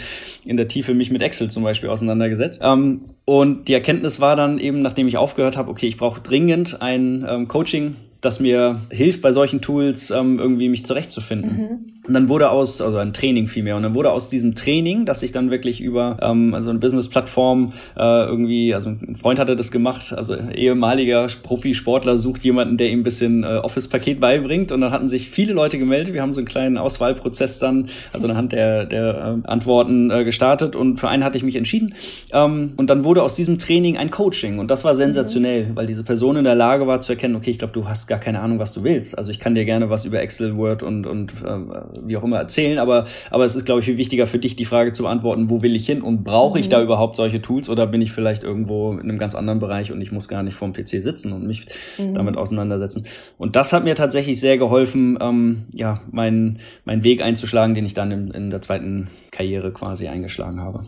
[0.46, 2.62] in der Tiefe mich mit Excel zum Beispiel auseinandergesetzt.
[2.64, 6.82] Ähm, und die Erkenntnis war dann eben, nachdem ich aufgehört habe, okay, ich brauche dringend
[6.82, 11.58] ein ähm, Coaching, das mir hilft, bei solchen Tools ähm, irgendwie mich zurechtzufinden.
[11.58, 11.96] Mhm.
[12.08, 15.24] Und dann wurde aus, also ein Training vielmehr, und dann wurde aus diesem Training, das
[15.24, 19.72] ich dann wirklich über ähm, also eine Business-Plattform äh, irgendwie, also ein Freund hatte das
[19.72, 24.72] gemacht, also ehemaliger Profisportler sucht jemanden, der ihm ein bisschen äh, Office-Paket beibringt.
[24.72, 26.14] Und dann hatten sich viele Leute gemeldet.
[26.14, 30.76] Wir haben so einen kleinen Auswahlprozess dann, also anhand der, der äh, Antworten äh, gestartet.
[30.76, 31.96] Und für einen hatte ich mich entschieden.
[32.32, 34.60] Ähm, und dann wurde aus diesem Training ein Coaching.
[34.60, 35.76] Und das war sensationell, mhm.
[35.76, 38.15] weil diese Person in der Lage war zu erkennen, okay, ich glaube, du hast gar
[38.18, 39.18] keine Ahnung, was du willst.
[39.18, 41.58] Also ich kann dir gerne was über Excel, Word und, und äh,
[42.04, 44.66] wie auch immer erzählen, aber, aber es ist, glaube ich, viel wichtiger für dich, die
[44.66, 46.72] Frage zu beantworten, wo will ich hin und brauche ich mhm.
[46.72, 50.02] da überhaupt solche Tools oder bin ich vielleicht irgendwo in einem ganz anderen Bereich und
[50.02, 51.66] ich muss gar nicht vorm PC sitzen und mich
[51.98, 52.14] mhm.
[52.14, 53.06] damit auseinandersetzen.
[53.38, 57.94] Und das hat mir tatsächlich sehr geholfen, ähm, ja, meinen, meinen Weg einzuschlagen, den ich
[57.94, 60.86] dann in, in der zweiten Karriere quasi eingeschlagen habe.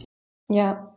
[0.49, 0.93] Ja.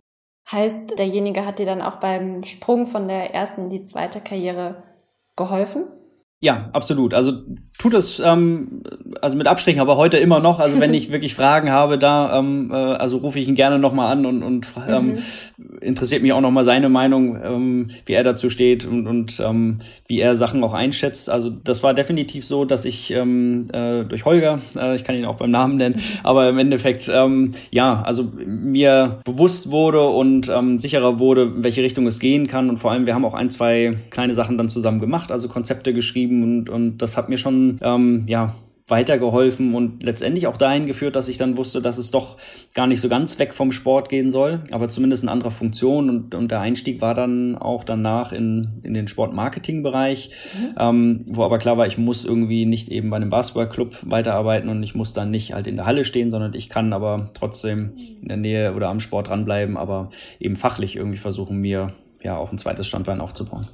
[0.50, 4.82] Heißt, derjenige hat dir dann auch beim Sprung von der ersten in die zweite Karriere
[5.36, 5.84] geholfen?
[6.42, 7.12] Ja, absolut.
[7.12, 7.32] Also
[7.78, 8.82] tut es ähm,
[9.20, 10.58] also mit Abstrichen, aber heute immer noch.
[10.58, 14.10] Also wenn ich wirklich Fragen habe, da ähm, äh, also rufe ich ihn gerne nochmal
[14.10, 15.18] an und, und ähm,
[15.58, 15.78] mhm.
[15.82, 20.20] interessiert mich auch nochmal seine Meinung, ähm, wie er dazu steht und, und ähm, wie
[20.20, 21.28] er Sachen auch einschätzt.
[21.28, 25.26] Also das war definitiv so, dass ich ähm, äh, durch Holger, äh, ich kann ihn
[25.26, 26.20] auch beim Namen nennen, mhm.
[26.22, 31.82] aber im Endeffekt ähm, ja, also mir bewusst wurde und ähm, sicherer wurde, in welche
[31.82, 32.70] Richtung es gehen kann.
[32.70, 35.92] Und vor allem, wir haben auch ein, zwei kleine Sachen dann zusammen gemacht, also Konzepte
[35.92, 38.54] geschrieben geschrieben und, und das hat mir schon ähm, ja
[38.88, 42.38] weitergeholfen und letztendlich auch dahin geführt, dass ich dann wusste, dass es doch
[42.74, 46.34] gar nicht so ganz weg vom Sport gehen soll, aber zumindest in anderer Funktion und,
[46.34, 50.74] und der Einstieg war dann auch danach in, in den Sportmarketing-Bereich, mhm.
[50.76, 54.82] ähm, wo aber klar war, ich muss irgendwie nicht eben bei einem Basketballclub weiterarbeiten und
[54.82, 58.26] ich muss dann nicht halt in der Halle stehen, sondern ich kann aber trotzdem in
[58.26, 61.92] der Nähe oder am Sport dranbleiben, aber eben fachlich irgendwie versuchen, mir
[62.24, 63.68] ja auch ein zweites Standbein aufzubauen.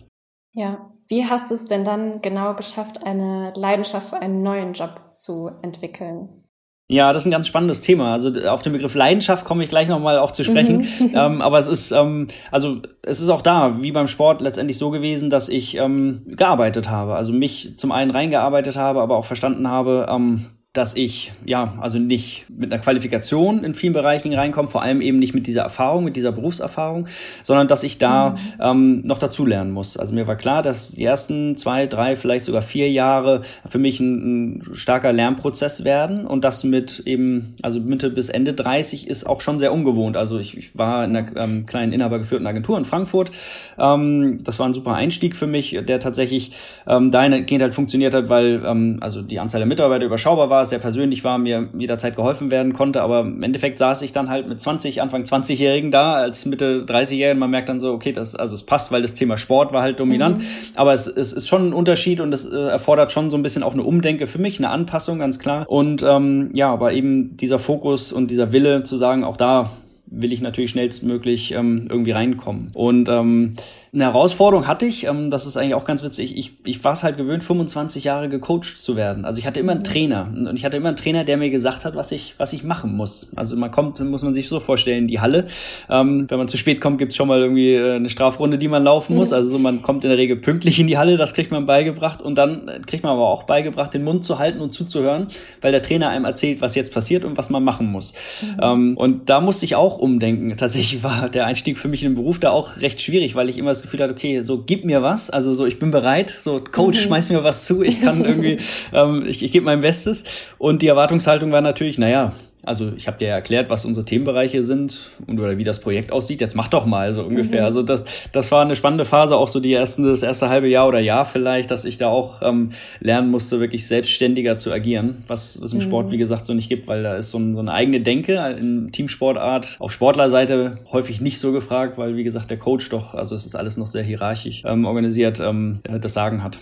[0.52, 5.00] Ja, wie hast du es denn dann genau geschafft, eine Leidenschaft für einen neuen Job
[5.16, 6.42] zu entwickeln?
[6.88, 8.12] Ja, das ist ein ganz spannendes Thema.
[8.12, 10.86] Also auf den Begriff Leidenschaft komme ich gleich nochmal auch zu sprechen.
[11.00, 11.12] Mhm.
[11.14, 14.90] ähm, aber es ist, ähm, also es ist auch da, wie beim Sport, letztendlich so
[14.90, 17.16] gewesen, dass ich ähm, gearbeitet habe.
[17.16, 21.98] Also mich zum einen reingearbeitet habe, aber auch verstanden habe, ähm, dass ich ja also
[21.98, 26.04] nicht mit einer Qualifikation in vielen Bereichen reinkomme, vor allem eben nicht mit dieser Erfahrung,
[26.04, 27.06] mit dieser Berufserfahrung,
[27.42, 28.36] sondern dass ich da mhm.
[28.60, 29.96] ähm, noch dazu lernen muss.
[29.96, 34.00] Also mir war klar, dass die ersten zwei, drei, vielleicht sogar vier Jahre für mich
[34.00, 39.26] ein, ein starker Lernprozess werden und das mit eben also Mitte bis Ende 30 ist
[39.26, 40.16] auch schon sehr ungewohnt.
[40.16, 43.30] Also ich, ich war in einer ähm, kleinen inhabergeführten Agentur in Frankfurt.
[43.78, 46.52] Ähm, das war ein super Einstieg für mich, der tatsächlich
[46.86, 50.78] ähm, dahingehend halt funktioniert hat, weil ähm, also die Anzahl der Mitarbeiter überschaubar war sehr
[50.78, 53.02] persönlich war, mir jederzeit geholfen werden konnte.
[53.02, 57.38] Aber im Endeffekt saß ich dann halt mit 20, Anfang 20-Jährigen da, als Mitte 30-Jährigen.
[57.38, 60.00] Man merkt dann so, okay, das, also es passt, weil das Thema Sport war halt
[60.00, 60.38] dominant.
[60.38, 60.44] Mhm.
[60.74, 63.62] Aber es, es ist schon ein Unterschied und es äh, erfordert schon so ein bisschen
[63.62, 65.68] auch eine Umdenke für mich, eine Anpassung, ganz klar.
[65.68, 69.70] Und ähm, ja, aber eben dieser Fokus und dieser Wille zu sagen, auch da
[70.06, 72.70] will ich natürlich schnellstmöglich ähm, irgendwie reinkommen.
[72.74, 73.56] Und ähm,
[73.94, 76.36] Eine Herausforderung hatte ich, ähm, das ist eigentlich auch ganz witzig.
[76.36, 79.24] Ich, ich war es halt gewöhnt, 25 Jahre gecoacht zu werden.
[79.24, 79.84] Also ich hatte immer einen mhm.
[79.84, 82.64] Trainer und ich hatte immer einen Trainer, der mir gesagt hat, was ich, was ich
[82.64, 83.28] machen muss.
[83.36, 85.46] Also man kommt, muss man sich so vorstellen, in die Halle.
[85.88, 88.84] Ähm, wenn man zu spät kommt, gibt's schon mal irgendwie äh, eine Strafrunde, die man
[88.84, 89.30] laufen muss.
[89.30, 89.36] Mhm.
[89.36, 92.20] Also so, man kommt in der Regel pünktlich in die Halle, das kriegt man beigebracht
[92.22, 95.28] und dann kriegt man aber auch beigebracht, den Mund zu halten und zuzuhören,
[95.60, 98.12] weil der Trainer einem erzählt, was jetzt passiert und was man machen muss.
[98.42, 98.60] Mhm.
[98.60, 100.56] Ähm, und da musste ich auch umdenken.
[100.56, 103.58] Tatsächlich war der Einstieg für mich in den Beruf da auch recht schwierig, weil ich
[103.58, 106.60] immer das Gefühl hatte, okay, so gib mir was, also so ich bin bereit, so
[106.60, 107.02] Coach, mhm.
[107.02, 108.58] schmeiß mir was zu, ich kann irgendwie,
[108.92, 110.24] ähm, ich, ich gebe mein Bestes.
[110.58, 112.32] Und die Erwartungshaltung war natürlich, naja,
[112.66, 116.12] also ich habe dir ja erklärt, was unsere Themenbereiche sind und oder wie das Projekt
[116.12, 116.40] aussieht.
[116.40, 117.60] Jetzt mach doch mal so ungefähr.
[117.60, 117.66] Mhm.
[117.66, 118.02] Also das,
[118.32, 121.24] das war eine spannende Phase, auch so die ersten, das erste halbe Jahr oder Jahr
[121.24, 125.78] vielleicht, dass ich da auch ähm, lernen musste, wirklich selbstständiger zu agieren, was es im
[125.78, 125.82] mhm.
[125.82, 128.56] Sport, wie gesagt, so nicht gibt, weil da ist so, ein, so eine eigene Denke
[128.60, 133.34] in Teamsportart auf Sportlerseite häufig nicht so gefragt, weil wie gesagt der Coach doch, also
[133.34, 136.58] es ist alles noch sehr hierarchisch ähm, organisiert, ähm, das Sagen hat.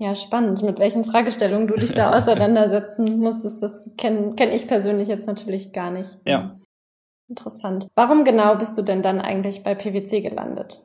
[0.00, 0.62] Ja, spannend.
[0.62, 5.72] Mit welchen Fragestellungen du dich da auseinandersetzen musstest, das kenne kenn ich persönlich jetzt natürlich
[5.72, 6.18] gar nicht.
[6.26, 6.56] Ja.
[7.28, 7.88] Interessant.
[7.94, 10.80] Warum genau bist du denn dann eigentlich bei PwC gelandet?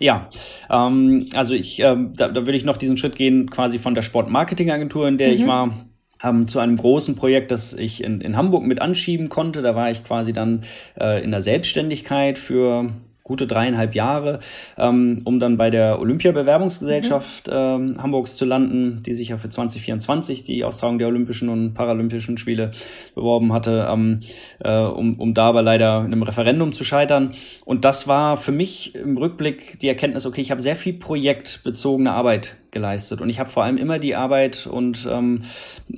[0.00, 0.30] Ja,
[0.70, 4.02] ähm, also ich, ähm, da, da würde ich noch diesen Schritt gehen, quasi von der
[4.02, 5.34] Sportmarketingagentur, in der mhm.
[5.34, 5.86] ich war,
[6.22, 9.62] ähm, zu einem großen Projekt, das ich in, in Hamburg mit anschieben konnte.
[9.62, 10.64] Da war ich quasi dann
[10.98, 12.90] äh, in der Selbstständigkeit für
[13.26, 14.38] gute dreieinhalb Jahre,
[14.78, 17.52] ähm, um dann bei der Olympia-Bewerbungsgesellschaft mhm.
[17.54, 22.38] ähm, Hamburgs zu landen, die sich ja für 2024 die Austragung der Olympischen und Paralympischen
[22.38, 22.70] Spiele
[23.16, 24.20] beworben hatte, ähm,
[24.60, 27.34] äh, um, um da aber leider in einem Referendum zu scheitern.
[27.64, 32.12] Und das war für mich im Rückblick die Erkenntnis, okay, ich habe sehr viel projektbezogene
[32.12, 33.22] Arbeit geleistet.
[33.22, 35.44] Und ich habe vor allem immer die Arbeit und ähm,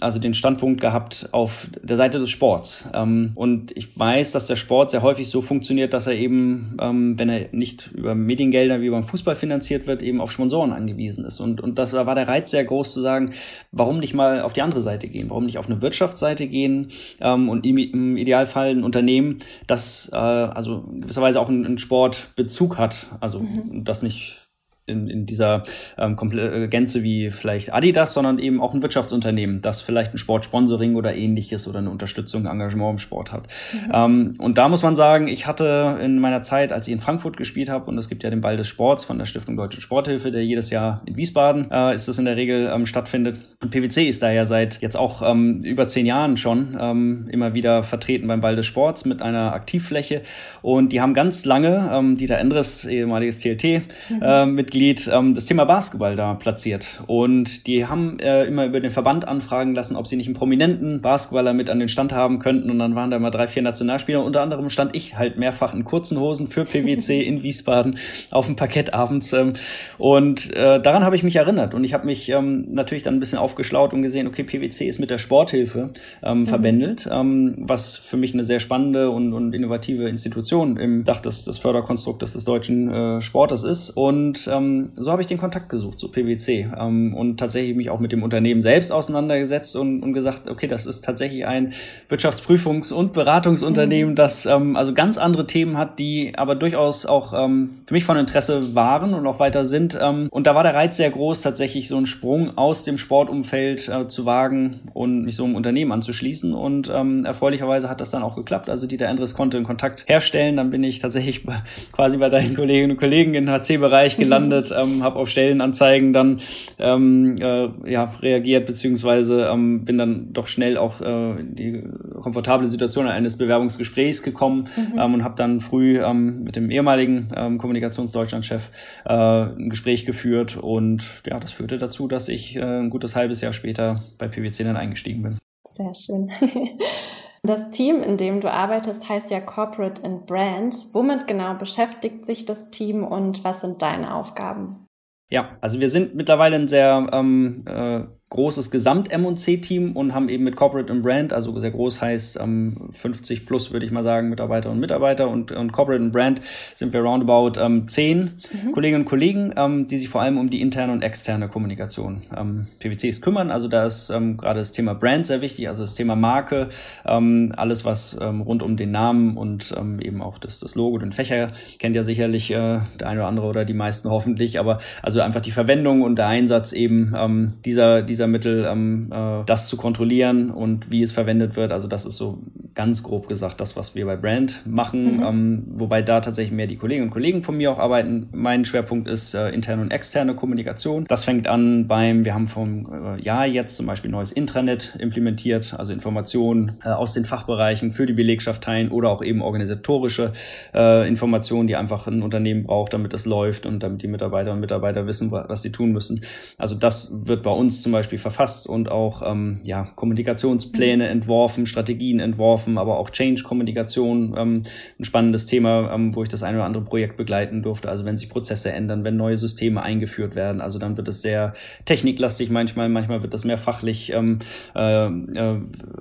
[0.01, 2.85] also den Standpunkt gehabt auf der Seite des Sports.
[2.95, 7.19] Ähm, und ich weiß, dass der Sport sehr häufig so funktioniert, dass er eben, ähm,
[7.19, 11.41] wenn er nicht über Mediengelder wie beim Fußball finanziert wird, eben auf Sponsoren angewiesen ist.
[11.41, 13.33] Und, und das da war der Reiz sehr groß zu sagen,
[13.73, 15.31] warum nicht mal auf die andere Seite gehen?
[15.31, 20.85] Warum nicht auf eine Wirtschaftsseite gehen ähm, und im, Idealfall ein Unternehmen, das äh, also
[21.01, 23.09] gewisserweise auch einen, einen Sportbezug hat.
[23.19, 23.83] Also mhm.
[23.85, 24.48] das nicht
[24.89, 25.65] in, in dieser
[25.97, 30.97] ähm, äh, Gänze wie vielleicht Adidas, sondern eben auch ein Wirtschaftsunternehmen, das vielleicht ein Sportsponsoring
[30.97, 33.49] oder ähnliches oder eine Unterstützung, Engagement im Sport hat.
[33.73, 33.93] Mhm.
[33.93, 37.37] Ähm, und da muss man sagen, ich hatte in meiner Zeit, als ich in Frankfurt
[37.37, 40.31] gespielt habe, und es gibt ja den Ball des Sports von der Stiftung Deutsche Sporthilfe,
[40.31, 43.39] der jedes Jahr in Wiesbaden äh, ist es in der Regel ähm, stattfindet.
[43.63, 47.55] Und PwC ist da ja seit jetzt auch ähm, über zehn Jahren schon ähm, immer
[47.55, 50.23] wieder vertreten beim Ball des Sports mit einer Aktivfläche.
[50.63, 54.23] Und die haben ganz lange, ähm, Dieter Endres, ehemaliges TLT-Mitglied, mhm.
[54.23, 54.47] äh,
[54.79, 57.03] Mitglied ähm, das Thema Basketball da platziert.
[57.07, 61.01] Und die haben äh, immer über den Verband anfragen lassen, ob sie nicht einen prominenten
[61.01, 62.71] Basketballer mit an den Stand haben könnten.
[62.71, 64.23] Und dann waren da mal drei, vier Nationalspieler.
[64.23, 67.99] Unter anderem stand ich halt mehrfach in kurzen Hosen für PwC in Wiesbaden
[68.31, 69.33] auf dem Parkett abends.
[69.33, 69.55] Ähm,
[69.99, 71.75] und äh, daran habe ich mich erinnert.
[71.75, 75.01] Und ich habe mich ähm, natürlich dann ein bisschen aufgeschlaut und gesehen, okay, PwC ist
[75.01, 75.91] mit der Sporthilfe
[76.23, 76.47] ähm, mhm.
[76.47, 81.45] verbändelt, ähm, was für mich eine sehr spannende und, und innovative Institution im Dach des,
[81.45, 83.91] des Förderkonstruktes des deutschen äh, Sportes ist.
[83.91, 87.91] Und ähm, ähm, so habe ich den Kontakt gesucht zu PwC ähm, und tatsächlich mich
[87.91, 91.73] auch mit dem Unternehmen selbst auseinandergesetzt und, und gesagt, okay, das ist tatsächlich ein
[92.09, 94.17] Wirtschaftsprüfungs- und Beratungsunternehmen, mhm.
[94.17, 98.17] das ähm, also ganz andere Themen hat, die aber durchaus auch ähm, für mich von
[98.17, 99.99] Interesse waren und auch weiter sind.
[100.01, 103.89] Ähm, und da war der Reiz sehr groß, tatsächlich so einen Sprung aus dem Sportumfeld
[103.89, 106.55] äh, zu wagen und mich so einem Unternehmen anzuschließen.
[106.55, 108.69] Und erfreulicherweise hat das dann auch geklappt.
[108.69, 110.57] Also Dieter Endres konnte einen Kontakt herstellen.
[110.57, 111.45] Dann bin ich tatsächlich
[111.93, 114.58] quasi bei deinen Kolleginnen und Kollegen im HC-Bereich gelandet.
[114.59, 116.41] Gemeldet, ähm, habe auf Stellenanzeigen dann
[116.79, 121.85] ähm, äh, ja, reagiert, beziehungsweise ähm, bin dann doch schnell auch äh, in die
[122.21, 124.99] komfortable Situation eines Bewerbungsgesprächs gekommen mhm.
[124.99, 128.71] ähm, und habe dann früh ähm, mit dem ehemaligen ähm, Kommunikationsdeutschland-Chef
[129.05, 133.41] äh, ein Gespräch geführt und ja, das führte dazu, dass ich äh, ein gutes halbes
[133.41, 135.39] Jahr später bei PwC dann eingestiegen bin.
[135.65, 136.31] Sehr schön.
[137.43, 140.75] Das Team, in dem du arbeitest, heißt ja Corporate and Brand.
[140.93, 144.87] Womit genau beschäftigt sich das Team und was sind deine Aufgaben?
[145.31, 150.55] Ja, also wir sind mittlerweile ein sehr ähm, äh, großes Gesamt-M&C-Team und haben eben mit
[150.55, 154.71] Corporate and Brand, also sehr groß heißt ähm, 50 plus, würde ich mal sagen, Mitarbeiter
[154.71, 156.43] und Mitarbeiter und, und Corporate and Brand
[156.75, 158.73] sind wir roundabout ähm, zehn mhm.
[158.73, 162.67] Kolleginnen und Kollegen, ähm, die sich vor allem um die interne und externe Kommunikation ähm,
[162.81, 163.51] PwCs kümmern.
[163.51, 166.69] Also da ist ähm, gerade das Thema Brand sehr wichtig, also das Thema Marke,
[167.07, 170.99] ähm, alles was ähm, rund um den Namen und ähm, eben auch das, das Logo,
[170.99, 174.79] den Fächer kennt ja sicherlich äh, der eine oder andere oder die meisten hoffentlich, aber
[175.03, 179.45] also einfach die Verwendung und der Einsatz eben ähm, dieser, dieser dieser Mittel, ähm, äh,
[179.47, 181.71] das zu kontrollieren und wie es verwendet wird.
[181.71, 182.43] Also das ist so
[182.75, 185.23] ganz grob gesagt das, was wir bei Brand machen, mhm.
[185.23, 188.29] ähm, wobei da tatsächlich mehr die Kolleginnen und Kollegen von mir auch arbeiten.
[188.31, 191.05] Mein Schwerpunkt ist äh, interne und externe Kommunikation.
[191.09, 192.87] Das fängt an beim, wir haben vom
[193.19, 197.91] äh, Jahr jetzt zum Beispiel ein neues Intranet implementiert, also Informationen äh, aus den Fachbereichen
[197.91, 200.31] für die Belegschaft teilen oder auch eben organisatorische
[200.73, 204.61] äh, Informationen, die einfach ein Unternehmen braucht, damit das läuft und damit die Mitarbeiterinnen und
[204.61, 206.21] Mitarbeiter wissen, was sie tun müssen.
[206.59, 211.11] Also das wird bei uns zum Beispiel verfasst und auch ähm, ja, Kommunikationspläne mhm.
[211.11, 214.63] entworfen, Strategien entworfen, aber auch Change-Kommunikation, ähm,
[214.99, 217.91] ein spannendes Thema, ähm, wo ich das eine oder andere Projekt begleiten durfte.
[217.91, 221.53] Also wenn sich Prozesse ändern, wenn neue Systeme eingeführt werden, also dann wird es sehr
[221.85, 224.39] techniklastig manchmal, manchmal wird das mehr fachlich ähm,
[224.75, 225.57] äh, äh,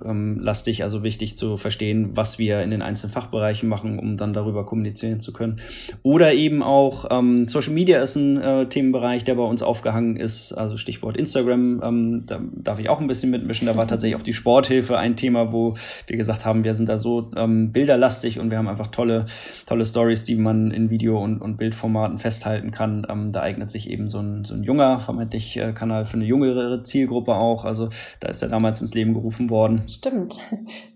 [0.05, 4.33] ähm, lastig, also wichtig zu verstehen, was wir in den einzelnen Fachbereichen machen, um dann
[4.33, 5.59] darüber kommunizieren zu können.
[6.03, 10.53] Oder eben auch ähm, Social Media ist ein äh, Themenbereich, der bei uns aufgehangen ist,
[10.53, 13.67] also Stichwort Instagram, ähm, da darf ich auch ein bisschen mitmischen.
[13.67, 15.75] Da war tatsächlich auch die Sporthilfe ein Thema, wo
[16.07, 19.25] wir gesagt haben, wir sind da so ähm, bilderlastig und wir haben einfach tolle,
[19.65, 23.05] tolle Stories, die man in Video- und, und Bildformaten festhalten kann.
[23.09, 26.25] Ähm, da eignet sich eben so ein, so ein junger, vermeintlich äh, Kanal für eine
[26.25, 27.65] jüngere Zielgruppe auch.
[27.65, 29.83] Also da ist er damals ins Leben gerufen worden.
[29.87, 30.37] Stimmt.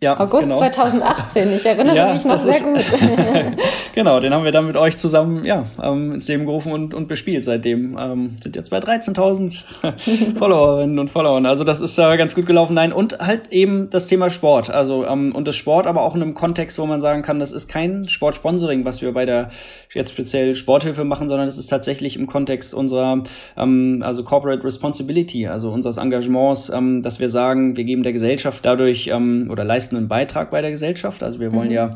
[0.02, 0.58] Ja, August genau.
[0.58, 2.84] 2018, ich erinnere ja, mich noch sehr ist, gut.
[3.96, 7.08] genau, den haben wir dann mit euch zusammen ja, ähm, ins Leben gerufen und, und
[7.08, 7.98] bespielt seitdem.
[8.00, 11.46] Ähm, sind jetzt bei 13.000 Followerinnen und Followern.
[11.46, 12.74] Also das ist äh, ganz gut gelaufen.
[12.74, 14.70] Nein, und halt eben das Thema Sport.
[14.70, 17.52] Also ähm, und das Sport aber auch in einem Kontext, wo man sagen kann, das
[17.52, 19.50] ist kein Sportsponsoring, was wir bei der
[19.94, 23.24] jetzt speziell Sporthilfe machen, sondern das ist tatsächlich im Kontext unserer
[23.58, 28.66] ähm, also Corporate Responsibility, also unseres Engagements, ähm, dass wir sagen, wir geben der Gesellschaft
[28.66, 31.24] dadurch ähm, oder leisten einen Beitrag bei der Gesellschaft.
[31.24, 31.74] Also wir wollen mhm.
[31.74, 31.94] ja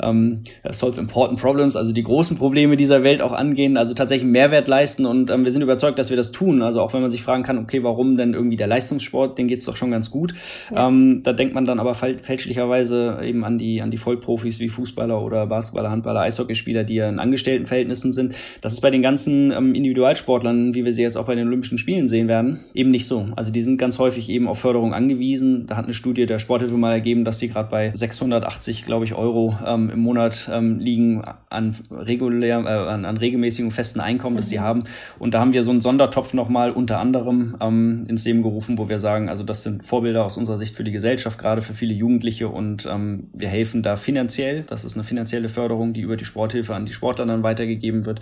[0.00, 4.68] ähm, solve important problems, also die großen Probleme dieser Welt auch angehen, also tatsächlich Mehrwert
[4.68, 6.62] leisten und ähm, wir sind überzeugt, dass wir das tun.
[6.62, 9.64] Also auch wenn man sich fragen kann, okay, warum denn irgendwie der Leistungssport, den geht's
[9.64, 10.34] doch schon ganz gut.
[10.74, 10.88] Ja.
[10.88, 15.20] Ähm, da denkt man dann aber fälschlicherweise eben an die an die Vollprofis wie Fußballer
[15.22, 18.34] oder Basketballer, Handballer, Eishockeyspieler, die ja in Angestelltenverhältnissen sind.
[18.60, 21.78] Das ist bei den ganzen ähm, Individualsportlern, wie wir sie jetzt auch bei den Olympischen
[21.78, 23.26] Spielen sehen werden, eben nicht so.
[23.36, 25.66] Also die sind ganz häufig eben auf Förderung angewiesen.
[25.66, 29.14] Da hat eine Studie der Sporthilfe mal ergeben, dass die gerade bei 680, glaube ich,
[29.14, 34.48] Euro ähm, im Monat ähm, liegen an regulär, äh, an, an regelmäßigen festen Einkommen, das
[34.48, 34.62] die mhm.
[34.62, 34.84] haben.
[35.18, 38.88] Und da haben wir so einen Sondertopf nochmal unter anderem ähm, ins Leben gerufen, wo
[38.88, 41.94] wir sagen, also das sind Vorbilder aus unserer Sicht für die Gesellschaft, gerade für viele
[41.94, 44.62] Jugendliche und ähm, wir helfen da finanziell.
[44.62, 48.20] Das ist eine finanzielle Förderung, die über die Sporthilfe an die Sportler dann weitergegeben wird.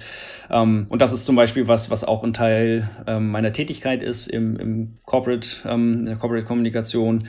[0.51, 4.29] Ähm, und das ist zum Beispiel was, was auch ein Teil ähm, meiner Tätigkeit ist
[4.29, 7.25] im, im Corporate, ähm, in der Corporate Kommunikation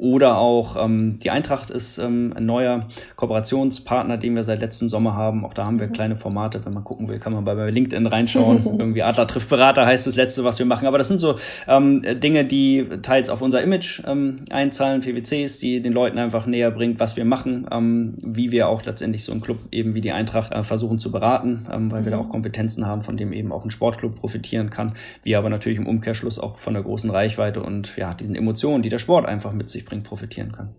[0.00, 2.86] oder auch ähm, die Eintracht ist ähm, ein neuer
[3.16, 5.44] Kooperationspartner, den wir seit letztem Sommer haben.
[5.44, 5.92] Auch da haben wir mhm.
[5.92, 6.64] kleine Formate.
[6.64, 8.64] Wenn man gucken will, kann man bei LinkedIn reinschauen.
[8.78, 10.88] Irgendwie Adler trifft Berater heißt das letzte, was wir machen.
[10.88, 11.36] Aber das sind so
[11.68, 16.70] ähm, Dinge, die teils auf unser Image ähm, einzahlen, PwCs, die den Leuten einfach näher
[16.70, 20.12] bringt, was wir machen, ähm, wie wir auch letztendlich so einen Club eben wie die
[20.12, 22.04] Eintracht äh, versuchen zu beraten, ähm, weil mhm.
[22.06, 22.24] wir da mhm.
[22.24, 24.94] auch Kompetenzen haben, von dem eben auch ein Sportclub profitieren kann.
[25.22, 28.88] Wir aber natürlich im Umkehrschluss auch von der großen Reichweite und ja, diesen Emotionen, die
[28.88, 30.74] der Sport einfach mit sich bringt bringt, profitieren kann.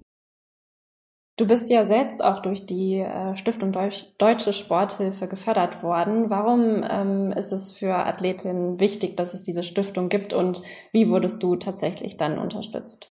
[1.38, 6.30] Du bist ja selbst auch durch die äh, Stiftung Deutsche Sporthilfe gefördert worden.
[6.30, 11.42] Warum ähm, ist es für Athletinnen wichtig, dass es diese Stiftung gibt und wie wurdest
[11.42, 13.12] du tatsächlich dann unterstützt?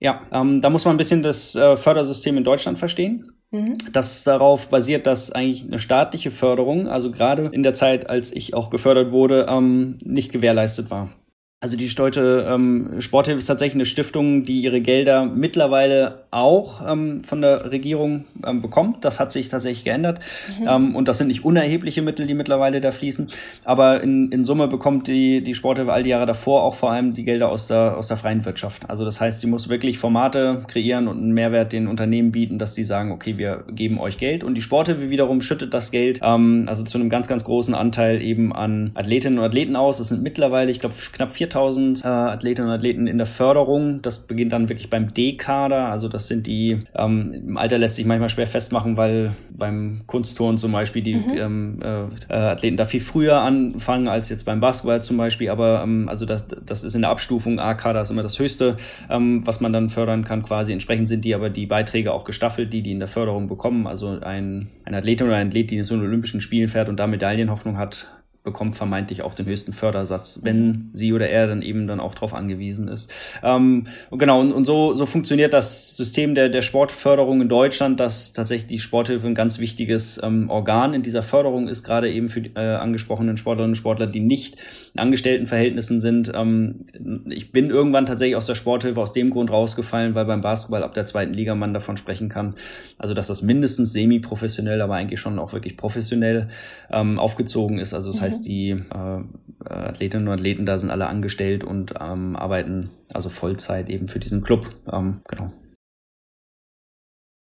[0.00, 3.32] Ja, ähm, da muss man ein bisschen das äh, Fördersystem in Deutschland verstehen.
[3.50, 3.78] Mhm.
[3.92, 8.54] Das darauf basiert, dass eigentlich eine staatliche Förderung, also gerade in der Zeit, als ich
[8.54, 11.10] auch gefördert wurde, ähm, nicht gewährleistet war.
[11.60, 17.24] Also die Deutsche ähm, Sporthilfe ist tatsächlich eine Stiftung, die ihre Gelder mittlerweile auch ähm,
[17.24, 19.04] von der Regierung ähm, bekommt.
[19.04, 20.20] Das hat sich tatsächlich geändert.
[20.60, 20.68] Mhm.
[20.68, 23.32] Ähm, und das sind nicht unerhebliche Mittel, die mittlerweile da fließen.
[23.64, 27.12] Aber in, in Summe bekommt die, die Sporthilfe all die Jahre davor auch vor allem
[27.12, 28.88] die Gelder aus der, aus der freien Wirtschaft.
[28.88, 32.76] Also das heißt, sie muss wirklich Formate kreieren und einen Mehrwert den Unternehmen bieten, dass
[32.76, 34.44] sie sagen, okay, wir geben euch Geld.
[34.44, 38.22] Und die Sporthilfe wiederum schüttet das Geld, ähm, also zu einem ganz, ganz großen Anteil
[38.22, 39.98] eben an Athletinnen und Athleten aus.
[39.98, 44.02] Das sind mittlerweile, ich glaube, knapp 4000 äh, Athletinnen und Athleten in der Förderung.
[44.02, 45.86] Das beginnt dann wirklich beim D-Kader.
[45.86, 50.58] Also das sind die, ähm, im Alter lässt sich manchmal schwer festmachen, weil beim Kunstturnen
[50.58, 51.78] zum Beispiel die mhm.
[51.82, 55.50] ähm, äh, Athleten da viel früher anfangen als jetzt beim Basketball zum Beispiel.
[55.50, 58.76] Aber ähm, also das, das ist in der Abstufung A-Kader ist immer das Höchste,
[59.10, 60.72] ähm, was man dann fördern kann quasi.
[60.72, 63.86] Entsprechend sind die aber die Beiträge auch gestaffelt, die die in der Förderung bekommen.
[63.86, 66.98] Also ein, ein Athlet oder ein Athlet, die in so einen Olympischen Spielen fährt und
[66.98, 68.06] da Medaillenhoffnung hat,
[68.48, 72.32] bekommt vermeintlich auch den höchsten Fördersatz, wenn sie oder er dann eben dann auch darauf
[72.32, 73.12] angewiesen ist.
[73.42, 78.00] Ähm, und genau, und, und so, so funktioniert das System der, der Sportförderung in Deutschland,
[78.00, 82.28] dass tatsächlich die Sporthilfe ein ganz wichtiges ähm, Organ in dieser Förderung ist, gerade eben
[82.28, 84.56] für die äh, angesprochenen Sportlerinnen und Sportler, die nicht
[84.94, 86.32] in Angestelltenverhältnissen sind.
[86.34, 86.86] Ähm,
[87.28, 90.94] ich bin irgendwann tatsächlich aus der Sporthilfe aus dem Grund rausgefallen, weil beim Basketball ab
[90.94, 92.54] der zweiten Liga man davon sprechen kann,
[92.98, 96.48] also dass das mindestens semi-professionell, aber eigentlich schon auch wirklich professionell
[96.90, 97.92] ähm, aufgezogen ist.
[97.92, 98.24] Also das mhm.
[98.38, 99.22] Heißt, die äh,
[99.64, 104.42] Athletinnen und Athleten da sind alle angestellt und ähm, arbeiten also Vollzeit eben für diesen
[104.42, 104.70] Club.
[104.90, 105.52] Ähm, genau.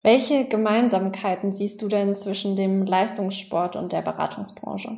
[0.05, 4.97] Welche Gemeinsamkeiten siehst du denn zwischen dem Leistungssport und der Beratungsbranche?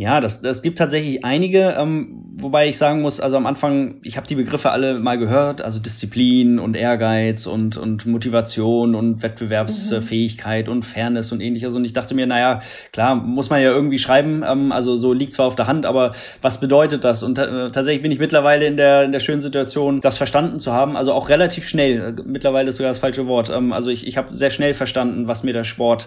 [0.00, 4.16] Ja, das, das gibt tatsächlich einige, ähm, wobei ich sagen muss, also am Anfang, ich
[4.16, 10.66] habe die Begriffe alle mal gehört, also Disziplin und Ehrgeiz und, und Motivation und Wettbewerbsfähigkeit
[10.66, 10.72] mhm.
[10.72, 11.74] und Fairness und ähnliches.
[11.74, 12.60] Und ich dachte mir, naja,
[12.92, 16.12] klar, muss man ja irgendwie schreiben, ähm, also so liegt zwar auf der Hand, aber
[16.42, 17.24] was bedeutet das?
[17.24, 20.72] Und äh, tatsächlich bin ich mittlerweile in der, in der schönen Situation, das verstanden zu
[20.72, 23.50] haben, also auch relativ schnell, mittlerweile ist sogar das falsche Wort.
[23.50, 26.06] Ähm, also ich, ich habe sehr schnell verstanden, was mir der Sport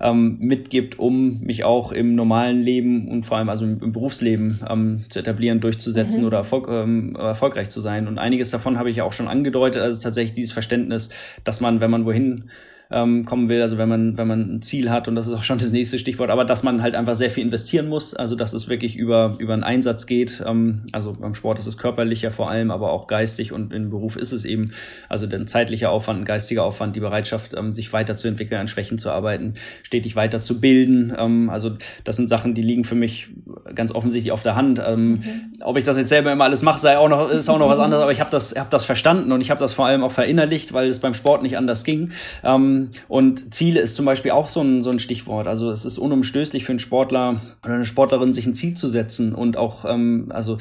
[0.00, 5.04] ähm, mitgibt, um mich auch im normalen Leben und vor allem also im, Berufsleben ähm,
[5.08, 6.26] zu etablieren, durchzusetzen mhm.
[6.26, 8.08] oder erfolg, ähm, erfolgreich zu sein.
[8.08, 11.10] Und einiges davon habe ich ja auch schon angedeutet, also tatsächlich dieses Verständnis,
[11.44, 12.44] dass man, wenn man wohin
[12.90, 15.44] ähm, kommen will, also wenn man, wenn man ein Ziel hat, und das ist auch
[15.44, 18.52] schon das nächste Stichwort, aber dass man halt einfach sehr viel investieren muss, also dass
[18.52, 20.42] es wirklich über, über einen Einsatz geht.
[20.44, 24.16] Ähm, also beim Sport ist es körperlicher vor allem, aber auch geistig und im Beruf
[24.16, 24.72] ist es eben,
[25.08, 29.10] also der zeitliche Aufwand, ein geistiger Aufwand, die Bereitschaft, ähm, sich weiterzuentwickeln, an Schwächen zu
[29.10, 31.14] arbeiten, stetig weiter zu bilden.
[31.16, 31.70] Ähm, also
[32.02, 33.28] das sind Sachen, die liegen für mich
[33.72, 34.82] ganz offensichtlich auf der Hand.
[34.84, 35.22] Ähm, mhm.
[35.62, 37.78] Ob ich das jetzt selber immer alles mache, sei auch noch, ist auch noch was
[37.78, 40.12] anderes, aber ich habe das, hab das verstanden und ich habe das vor allem auch
[40.12, 42.10] verinnerlicht, weil es beim Sport nicht anders ging.
[42.42, 45.46] Ähm, und Ziele ist zum Beispiel auch so ein, so ein Stichwort.
[45.46, 49.34] Also es ist unumstößlich für einen Sportler oder eine Sportlerin, sich ein Ziel zu setzen
[49.34, 50.58] und auch ähm, also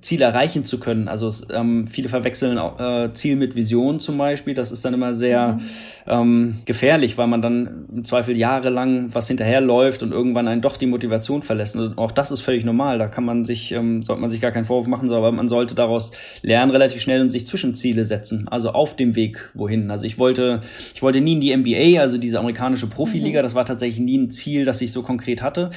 [0.00, 1.08] Ziel erreichen zu können.
[1.08, 4.54] Also ähm, viele verwechseln äh, Ziel mit Vision zum Beispiel.
[4.54, 5.60] Das ist dann immer sehr mhm.
[6.06, 10.86] ähm, gefährlich, weil man dann im Zweifel jahrelang was hinterherläuft und irgendwann einen doch die
[10.86, 11.76] Motivation verlässt.
[11.76, 12.98] Und auch das ist völlig normal.
[12.98, 15.74] Da kann man sich, ähm, sollte man sich gar keinen Vorwurf machen, aber man sollte
[15.74, 18.48] daraus lernen, relativ schnell und sich Zwischenziele setzen.
[18.48, 19.90] Also auf dem Weg wohin.
[19.90, 20.62] Also ich wollte,
[20.94, 23.40] ich wollte nie in die NBA, also diese amerikanische Profiliga.
[23.40, 23.44] Mhm.
[23.44, 25.70] Das war tatsächlich nie ein Ziel, das ich so konkret hatte.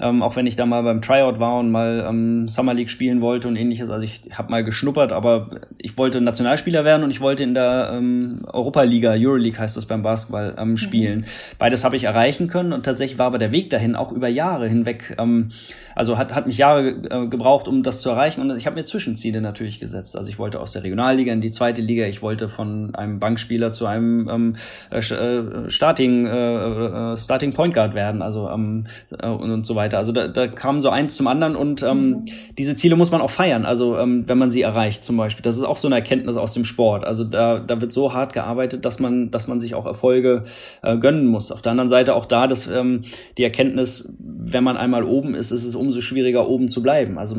[0.00, 3.20] Ähm, auch wenn ich da mal beim Tryout war und mal ähm, Summer League spielen
[3.20, 3.90] wollte und ähnliches.
[3.90, 7.90] Also ich habe mal geschnuppert, aber ich wollte Nationalspieler werden und ich wollte in der
[7.92, 10.76] ähm, Europa-Liga, Euroleague heißt das beim Basketball, ähm, mhm.
[10.76, 11.18] spielen.
[11.20, 11.24] Mhm.
[11.58, 14.68] Beides habe ich erreichen können und tatsächlich war aber der Weg dahin auch über Jahre
[14.68, 15.50] hinweg ähm,
[15.98, 18.40] also hat, hat mich Jahre äh, gebraucht, um das zu erreichen.
[18.40, 20.16] Und ich habe mir Zwischenziele natürlich gesetzt.
[20.16, 23.72] Also ich wollte aus der Regionalliga in die zweite Liga, ich wollte von einem Bankspieler
[23.72, 24.56] zu einem ähm,
[24.92, 28.86] äh, äh Starting, äh, äh, Starting Point Guard werden, also ähm,
[29.18, 29.98] äh, und, und so weiter.
[29.98, 32.24] Also da, da kam so eins zum anderen und ähm, mhm.
[32.56, 35.42] diese Ziele muss man auch feiern, also ähm, wenn man sie erreicht zum Beispiel.
[35.42, 37.04] Das ist auch so eine Erkenntnis aus dem Sport.
[37.04, 40.44] Also da, da wird so hart gearbeitet, dass man, dass man sich auch Erfolge
[40.82, 41.50] äh, gönnen muss.
[41.50, 43.02] Auf der anderen Seite auch da, dass ähm,
[43.36, 47.18] die Erkenntnis, wenn man einmal oben ist, ist es um umso schwieriger oben zu bleiben.
[47.18, 47.36] Also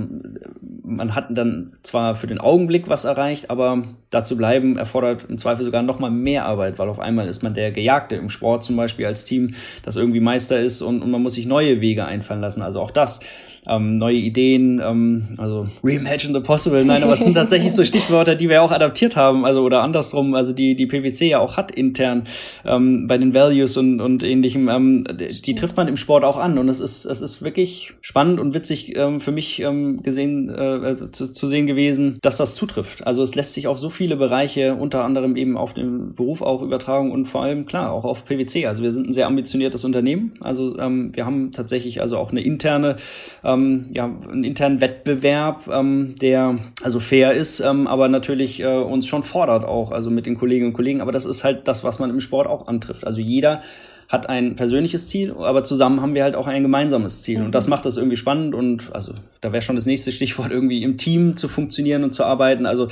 [0.90, 5.64] man hat dann zwar für den Augenblick was erreicht, aber dazu bleiben erfordert im Zweifel
[5.64, 8.76] sogar noch mal mehr Arbeit, weil auf einmal ist man der Gejagte im Sport zum
[8.76, 12.42] Beispiel als Team, das irgendwie Meister ist und, und man muss sich neue Wege einfallen
[12.42, 12.62] lassen.
[12.62, 13.20] Also auch das
[13.68, 16.84] ähm, neue Ideen, ähm, also reimagine the possible.
[16.84, 20.34] Nein, aber es sind tatsächlich so Stichwörter, die wir auch adaptiert haben, also oder andersrum,
[20.34, 22.24] also die die PwC ja auch hat intern
[22.66, 24.70] ähm, bei den Values und und ähnlichem.
[24.70, 28.40] Ähm, die trifft man im Sport auch an und es ist es ist wirklich spannend
[28.40, 30.79] und witzig ähm, für mich ähm, gesehen äh,
[31.12, 33.06] zu, zu sehen gewesen, dass das zutrifft.
[33.06, 36.62] Also es lässt sich auf so viele Bereiche, unter anderem eben auf den Beruf auch
[36.62, 38.68] übertragen und vor allem klar auch auf PwC.
[38.68, 40.34] Also wir sind ein sehr ambitioniertes Unternehmen.
[40.42, 42.98] Also ähm, wir haben tatsächlich also auch eine interne
[43.44, 49.08] ähm, ja, einen internen Wettbewerb, ähm, der also fair ist, ähm, aber natürlich äh, uns
[49.08, 51.02] schon fordert auch, also mit den Kolleginnen und Kollegen.
[51.02, 53.06] Aber das ist halt das, was man im Sport auch antrifft.
[53.06, 53.62] Also jeder
[54.10, 57.40] hat ein persönliches Ziel, aber zusammen haben wir halt auch ein gemeinsames Ziel.
[57.40, 57.46] Mhm.
[57.46, 60.82] Und das macht das irgendwie spannend und also da wäre schon das nächste Stichwort, irgendwie
[60.82, 62.66] im Team zu funktionieren und zu arbeiten.
[62.66, 62.88] Also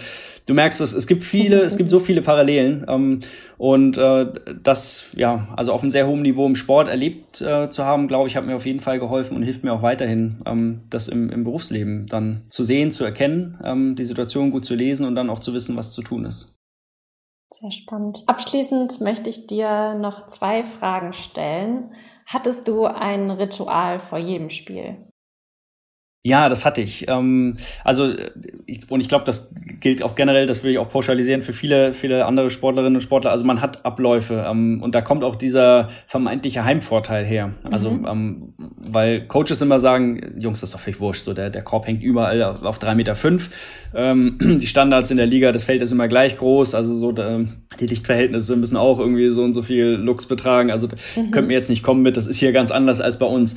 [0.48, 2.86] du merkst es, es gibt viele, es gibt so viele Parallelen.
[2.88, 3.22] Ähm,
[3.58, 4.28] und äh,
[4.62, 8.28] das, ja, also auf einem sehr hohen Niveau im Sport erlebt äh, zu haben, glaube
[8.28, 11.32] ich, hat mir auf jeden Fall geholfen und hilft mir auch weiterhin, ähm, das im,
[11.32, 15.32] im Berufsleben dann zu sehen, zu erkennen, ähm, die Situation gut zu lesen und dann
[15.32, 16.57] auch zu wissen, was zu tun ist.
[17.54, 18.24] Sehr spannend.
[18.28, 21.94] Abschließend möchte ich dir noch zwei Fragen stellen.
[22.26, 25.08] Hattest du ein Ritual vor jedem Spiel?
[26.28, 27.08] Ja, das hatte ich.
[27.08, 28.12] Ähm, also
[28.66, 31.94] ich, und ich glaube, das gilt auch generell, das will ich auch pauschalisieren für viele,
[31.94, 33.32] viele andere Sportlerinnen und Sportler.
[33.32, 37.54] Also man hat Abläufe ähm, und da kommt auch dieser vermeintliche Heimvorteil her.
[37.72, 38.06] Also mhm.
[38.06, 41.24] ähm, weil Coaches immer sagen, Jungs, das ist doch völlig wurscht.
[41.24, 43.16] So der, der Korb hängt überall auf, auf drei Meter.
[43.16, 43.50] fünf.
[43.96, 46.76] Ähm, die Standards in der Liga, das Feld ist immer gleich groß.
[46.76, 47.40] Also so da,
[47.80, 50.72] die Lichtverhältnisse müssen auch irgendwie so und so viel Lux betragen.
[50.72, 51.32] Also mhm.
[51.32, 53.56] könnt mir jetzt nicht kommen mit, das ist hier ganz anders als bei uns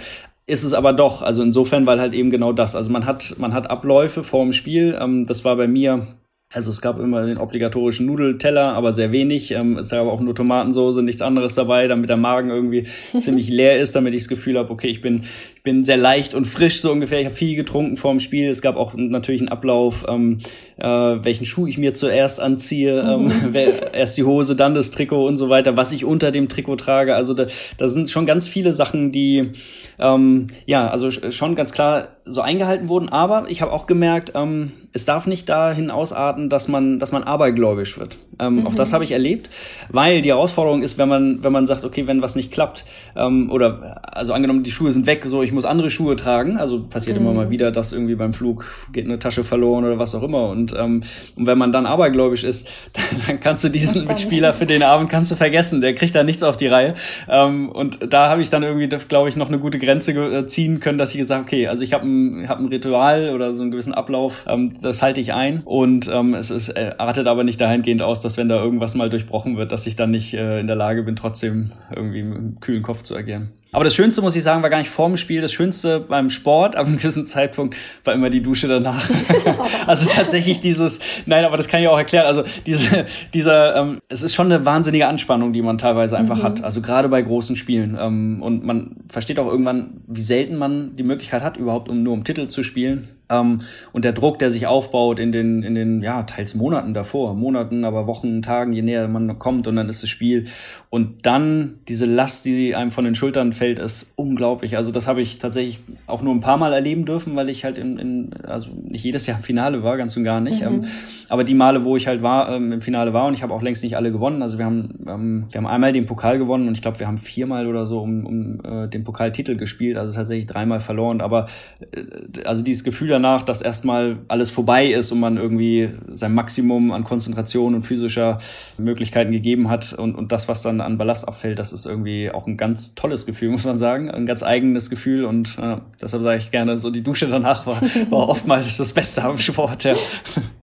[0.51, 1.23] ist es aber doch.
[1.23, 2.77] Also insofern, weil halt eben genau das.
[2.77, 4.99] Also man hat, man hat Abläufe vor dem Spiel.
[5.01, 6.07] Ähm, das war bei mir
[6.53, 9.53] also es gab immer den obligatorischen Nudelteller, aber sehr wenig.
[9.53, 12.89] Ähm, es gab auch nur Tomatensoße, nichts anderes dabei, damit der Magen irgendwie
[13.21, 15.23] ziemlich leer ist, damit ich das Gefühl habe, okay, ich bin,
[15.61, 17.21] ich bin sehr leicht und frisch so ungefähr.
[17.21, 18.49] Ich habe viel getrunken vor dem Spiel.
[18.49, 20.39] Es gab auch natürlich einen Ablauf, ähm,
[20.79, 23.55] äh, welchen Schuh ich mir zuerst anziehe, ähm, mhm.
[23.93, 27.15] erst die Hose, dann das Trikot und so weiter, was ich unter dem Trikot trage.
[27.15, 27.47] Also da,
[27.77, 29.51] da sind schon ganz viele Sachen, die
[29.99, 33.11] ähm, ja, also schon ganz klar so eingehalten wurden.
[33.11, 37.23] Aber ich habe auch gemerkt, ähm, es darf nicht dahin ausarten, dass man, dass man
[37.23, 38.19] abergläubisch wird.
[38.39, 38.67] Ähm, mhm.
[38.67, 39.51] Auch das habe ich erlebt,
[39.89, 42.85] weil die Herausforderung ist, wenn man, wenn man sagt, okay, wenn was nicht klappt,
[43.17, 46.59] ähm, oder also angenommen, die Schuhe sind weg, so ich muss andere Schuhe tragen.
[46.59, 47.27] Also passiert mhm.
[47.27, 50.49] immer mal wieder, dass irgendwie beim Flug geht eine Tasche verloren oder was auch immer.
[50.49, 51.03] Und, ähm,
[51.37, 52.69] und wenn man dann abergläubisch ist,
[53.27, 55.81] dann kannst du diesen Mitspieler für den Abend kannst du vergessen.
[55.81, 56.95] Der kriegt da nichts auf die Reihe.
[57.29, 60.81] Ähm, und da habe ich dann irgendwie, glaube ich, noch eine gute Grenze äh, ziehen
[60.81, 63.71] können, dass ich gesagt okay, also ich habe ein, hab ein Ritual oder so einen
[63.71, 65.63] gewissen Ablauf, ähm, das halte ich ein.
[65.65, 69.11] Und ähm, es ist, äh, artet aber nicht dahingehend aus, dass wenn da irgendwas mal
[69.11, 72.61] durchbrochen wird, dass ich dann nicht äh, in der Lage bin, trotzdem irgendwie mit einem
[72.61, 73.51] kühlen Kopf zu agieren.
[73.73, 75.41] Aber das Schönste, muss ich sagen, war gar nicht vorm Spiel.
[75.41, 79.09] Das Schönste beim Sport ab einem gewissen Zeitpunkt war immer die Dusche danach.
[79.87, 82.27] also tatsächlich dieses, nein, aber das kann ich auch erklären.
[82.27, 86.43] Also diese, dieser, ähm, es ist schon eine wahnsinnige Anspannung, die man teilweise einfach mhm.
[86.43, 86.65] hat.
[86.65, 87.97] Also gerade bei großen Spielen.
[88.01, 92.13] Ähm, und man versteht auch irgendwann, wie selten man die Möglichkeit hat, überhaupt um nur
[92.13, 93.09] um Titel zu spielen.
[93.31, 93.61] Ähm,
[93.93, 97.85] und der Druck, der sich aufbaut in den, in den, ja, teils Monaten davor, Monaten,
[97.85, 100.45] aber Wochen, Tagen, je näher man kommt und dann ist das Spiel.
[100.91, 104.77] Und dann diese Last, die einem von den Schultern fällt, ist unglaublich.
[104.77, 107.79] Also das habe ich tatsächlich auch nur ein paar Mal erleben dürfen, weil ich halt
[107.79, 110.61] in, in also nicht jedes Jahr im Finale war, ganz und gar nicht.
[110.61, 110.67] Mhm.
[110.67, 110.85] Ähm,
[111.29, 113.63] aber die Male, wo ich halt war, ähm, im Finale war und ich habe auch
[113.63, 114.43] längst nicht alle gewonnen.
[114.43, 115.13] Also wir haben, wir
[115.55, 118.61] haben einmal den Pokal gewonnen und ich glaube, wir haben viermal oder so um, um
[118.65, 121.21] äh, den Pokaltitel gespielt, also tatsächlich dreimal verloren.
[121.21, 121.47] Aber
[121.93, 126.93] äh, also dieses Gefühl danach, dass erstmal alles vorbei ist und man irgendwie sein Maximum
[126.93, 128.39] an Konzentration und physischer
[128.79, 132.47] Möglichkeiten gegeben hat und, und das, was dann an Ballast abfällt, das ist irgendwie auch
[132.47, 134.11] ein ganz tolles Gefühl, muss man sagen.
[134.11, 137.81] Ein ganz eigenes Gefühl und äh, deshalb sage ich gerne, so die Dusche danach war,
[138.11, 139.95] war oftmals das Beste am Sport, ja.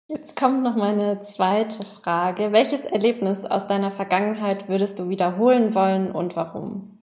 [0.07, 2.51] Jetzt kommt noch meine zweite Frage.
[2.51, 6.98] Welches Erlebnis aus deiner Vergangenheit würdest du wiederholen wollen und warum?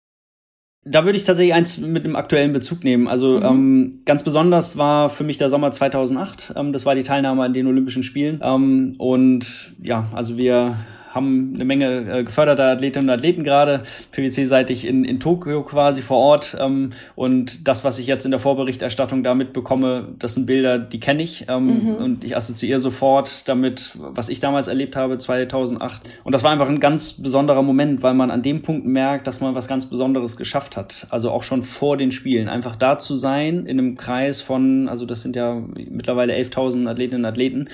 [0.87, 3.09] Da würde ich tatsächlich eins mit einem aktuellen Bezug nehmen.
[3.09, 3.45] Also mhm.
[3.45, 6.53] ähm, ganz besonders war für mich der Sommer 2008.
[6.57, 8.41] Ähm, das war die Teilnahme an den Olympischen Spielen.
[8.43, 10.77] Ähm, und ja, also wir
[11.15, 16.19] haben eine Menge äh, geförderter Athletinnen und Athleten gerade, PwC-seitig in, in Tokio quasi vor
[16.19, 16.57] Ort.
[16.61, 21.01] Ähm, und das, was ich jetzt in der Vorberichterstattung da mitbekomme, das sind Bilder, die
[21.01, 21.47] kenne ich.
[21.49, 21.93] Ähm, mhm.
[21.95, 26.03] Und ich assoziiere sofort damit, was ich damals erlebt habe, 2008.
[26.25, 29.41] Und das war einfach ein ganz besonderer Moment, weil man an dem Punkt merkt, dass
[29.41, 31.07] man was ganz Besonderes geschafft hat.
[31.11, 32.49] Also auch schon vor den Spielen.
[32.49, 37.25] Einfach da zu sein in einem Kreis von, also das sind ja mittlerweile 11.000 Athletinnen
[37.25, 37.69] und Athleten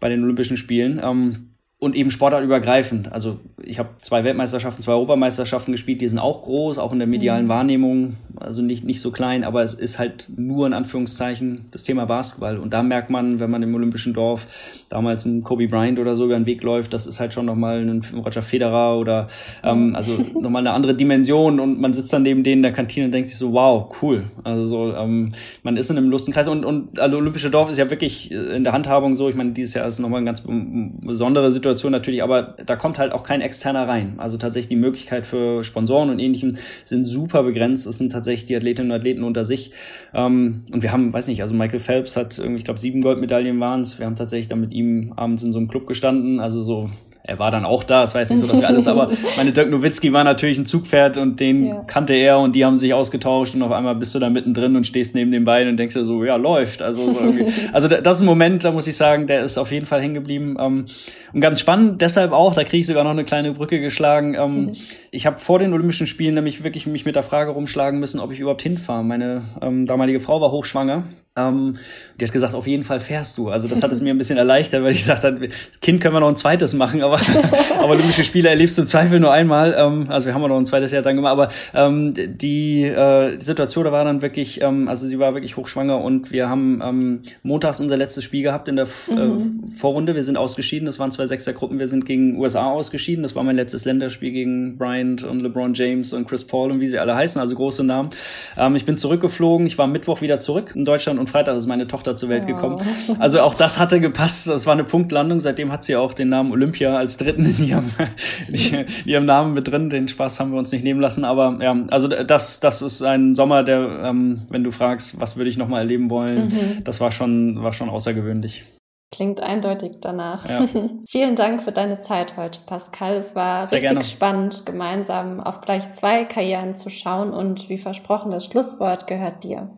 [0.00, 1.00] bei den Olympischen Spielen.
[1.04, 3.12] Ähm, und eben sportartübergreifend.
[3.12, 7.06] Also ich habe zwei Weltmeisterschaften, zwei Europameisterschaften gespielt, die sind auch groß, auch in der
[7.06, 7.50] medialen mhm.
[7.50, 12.06] Wahrnehmung, also nicht, nicht so klein, aber es ist halt nur in Anführungszeichen das Thema
[12.06, 12.56] Basketball.
[12.56, 14.46] Und da merkt man, wenn man im Olympischen Dorf
[14.88, 17.86] damals mit Kobe Bryant oder so über den Weg läuft, das ist halt schon nochmal
[17.86, 19.26] ein Roger Federer oder
[19.62, 23.06] ähm, also nochmal eine andere Dimension und man sitzt dann neben denen in der Kantine
[23.06, 24.24] und denkt sich so, wow, cool.
[24.44, 25.28] Also so, ähm,
[25.62, 28.64] man ist in einem lustigen Kreis und, und also Olympische Dorf ist ja wirklich in
[28.64, 32.22] der Handhabung so, ich meine, dieses Jahr ist nochmal eine ganz besondere Situation Situation natürlich,
[32.22, 34.14] aber da kommt halt auch kein externer rein.
[34.18, 37.86] Also tatsächlich die Möglichkeit für Sponsoren und ähnlichem sind super begrenzt.
[37.86, 39.72] Es sind tatsächlich die Athletinnen und Athleten unter sich.
[40.14, 43.58] Ähm, und wir haben, weiß nicht, also Michael Phelps hat irgendwie, ich glaube, sieben Goldmedaillen
[43.58, 43.98] waren es.
[43.98, 46.38] Wir haben tatsächlich dann mit ihm abends in so einem Club gestanden.
[46.38, 46.88] Also so
[47.28, 49.50] er war dann auch da, es war jetzt nicht so, dass wir alles, aber meine
[49.50, 51.84] Dirk Nowitzki war natürlich ein Zugpferd und den ja.
[51.84, 54.86] kannte er und die haben sich ausgetauscht und auf einmal bist du da mittendrin und
[54.86, 56.82] stehst neben den beiden und denkst dir so, ja, läuft.
[56.82, 57.18] Also, so
[57.72, 60.14] also das ist ein Moment, da muss ich sagen, der ist auf jeden Fall hängen
[60.14, 60.56] geblieben.
[60.60, 60.86] Ähm,
[61.32, 64.34] und ganz spannend, deshalb auch, da kriege ich sogar noch eine kleine Brücke geschlagen.
[64.34, 64.76] Ähm, mhm.
[65.10, 68.30] Ich habe vor den Olympischen Spielen nämlich wirklich mich mit der Frage rumschlagen müssen, ob
[68.30, 69.02] ich überhaupt hinfahre.
[69.02, 71.02] Meine ähm, damalige Frau war hochschwanger
[71.36, 71.76] Ähm,
[72.18, 73.50] die hat gesagt, auf jeden Fall fährst du.
[73.50, 75.48] Also das hat es mir ein bisschen erleichtert, weil ich gesagt habe,
[75.82, 77.20] Kind können wir noch ein zweites machen, aber,
[77.78, 79.74] aber Olympische Spiele erlebst du im Zweifel nur einmal.
[79.78, 83.44] Ähm, also wir haben noch ein zweites Jahr dann gemacht, aber ähm, die, äh, die
[83.44, 87.22] Situation da war dann wirklich, ähm, also sie war wirklich hochschwanger und wir haben ähm,
[87.42, 89.72] montags unser letztes Spiel gehabt in der mhm.
[89.72, 90.14] äh, Vorrunde.
[90.14, 93.22] Wir sind ausgeschieden, das waren zwei Sechsergruppen, wir sind gegen USA ausgeschieden.
[93.22, 96.86] Das war mein letztes Länderspiel gegen Bryant und LeBron James und Chris Paul und wie
[96.86, 98.10] sie alle heißen, also große Namen.
[98.56, 101.86] Ähm, ich bin zurückgeflogen, ich war Mittwoch wieder zurück in Deutschland und Freitag ist meine
[101.86, 102.48] Tochter zur Welt oh.
[102.48, 102.82] gekommen.
[103.18, 104.46] Also auch das hatte gepasst.
[104.46, 105.40] Das war eine Punktlandung.
[105.40, 107.90] Seitdem hat sie auch den Namen Olympia als dritten in ihrem,
[108.48, 109.90] in ihrem Namen mit drin.
[109.90, 111.24] Den Spaß haben wir uns nicht nehmen lassen.
[111.24, 115.50] Aber ja, also das, das ist ein Sommer, der, ähm, wenn du fragst, was würde
[115.50, 116.84] ich nochmal erleben wollen, mhm.
[116.84, 118.64] das war schon, war schon außergewöhnlich.
[119.12, 120.48] Klingt eindeutig danach.
[120.48, 120.68] Ja.
[121.08, 123.16] Vielen Dank für deine Zeit heute, Pascal.
[123.16, 124.04] Es war Sehr richtig gerne.
[124.04, 129.70] spannend, gemeinsam auf gleich zwei Karrieren zu schauen und wie versprochen, das Schlusswort gehört dir.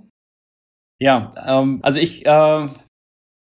[1.00, 2.68] Ja, ähm, also ich äh,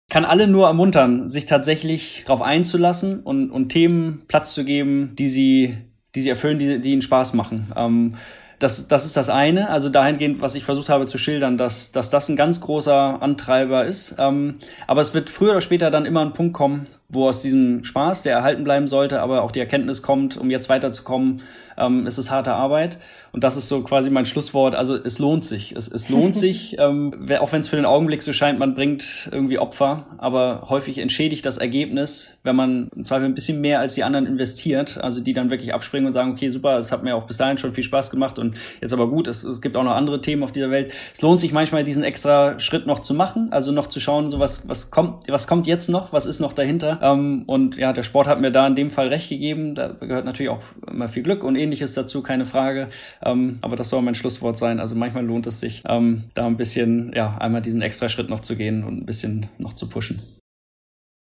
[0.09, 5.29] kann alle nur ermuntern, sich tatsächlich darauf einzulassen und, und Themen Platz zu geben, die
[5.29, 5.77] sie,
[6.15, 7.73] die sie erfüllen, die, die ihnen Spaß machen.
[7.77, 8.17] Ähm,
[8.59, 12.09] das, das ist das eine, also dahingehend, was ich versucht habe zu schildern, dass, dass
[12.09, 14.17] das ein ganz großer Antreiber ist.
[14.19, 17.85] Ähm, aber es wird früher oder später dann immer ein Punkt kommen, wo aus diesem
[17.85, 21.43] Spaß, der erhalten bleiben sollte, aber auch die Erkenntnis kommt, um jetzt weiterzukommen,
[21.79, 22.99] ähm, ist es harte Arbeit.
[23.33, 24.75] Und das ist so quasi mein Schlusswort.
[24.75, 25.73] Also es lohnt sich.
[25.77, 29.29] Es, es lohnt sich, ähm, auch wenn es für den Augenblick so scheint, man bringt
[29.31, 33.95] irgendwie Opfer, aber häufig entschädigt das Ergebnis, wenn man im Zweifel ein bisschen mehr als
[33.95, 37.15] die anderen investiert, also die dann wirklich abspringen und sagen, okay, super, es hat mir
[37.15, 39.85] auch bis dahin schon viel Spaß gemacht und jetzt aber gut, es, es gibt auch
[39.85, 40.93] noch andere Themen auf dieser Welt.
[41.15, 44.39] Es lohnt sich manchmal, diesen extra Schritt noch zu machen, also noch zu schauen, so
[44.39, 46.96] was, was kommt, was kommt jetzt noch, was ist noch dahinter.
[47.03, 49.75] Ähm, und ja, der Sport hat mir da in dem Fall recht gegeben.
[49.75, 52.89] Da gehört natürlich auch immer viel Glück und ähnliches dazu, keine Frage.
[53.23, 54.81] Ähm, aber das soll mein Schlusswort sein.
[54.81, 58.41] Also manchmal lohnt es sich, ähm, da ein bisschen, ja, einmal diesen extra Schritt noch
[58.41, 60.21] zu gehen und ein bisschen noch zu pushen.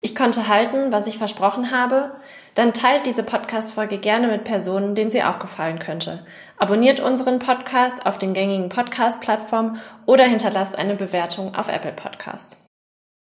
[0.01, 2.11] Ich konnte halten, was ich versprochen habe.
[2.53, 6.25] Dann teilt diese Podcast-Folge gerne mit Personen, denen sie auch gefallen könnte.
[6.57, 12.63] Abonniert unseren Podcast auf den gängigen Podcast-Plattformen oder hinterlasst eine Bewertung auf Apple Podcasts.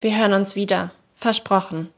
[0.02, 0.92] Wir hören uns wieder.
[1.16, 1.90] Versprochen.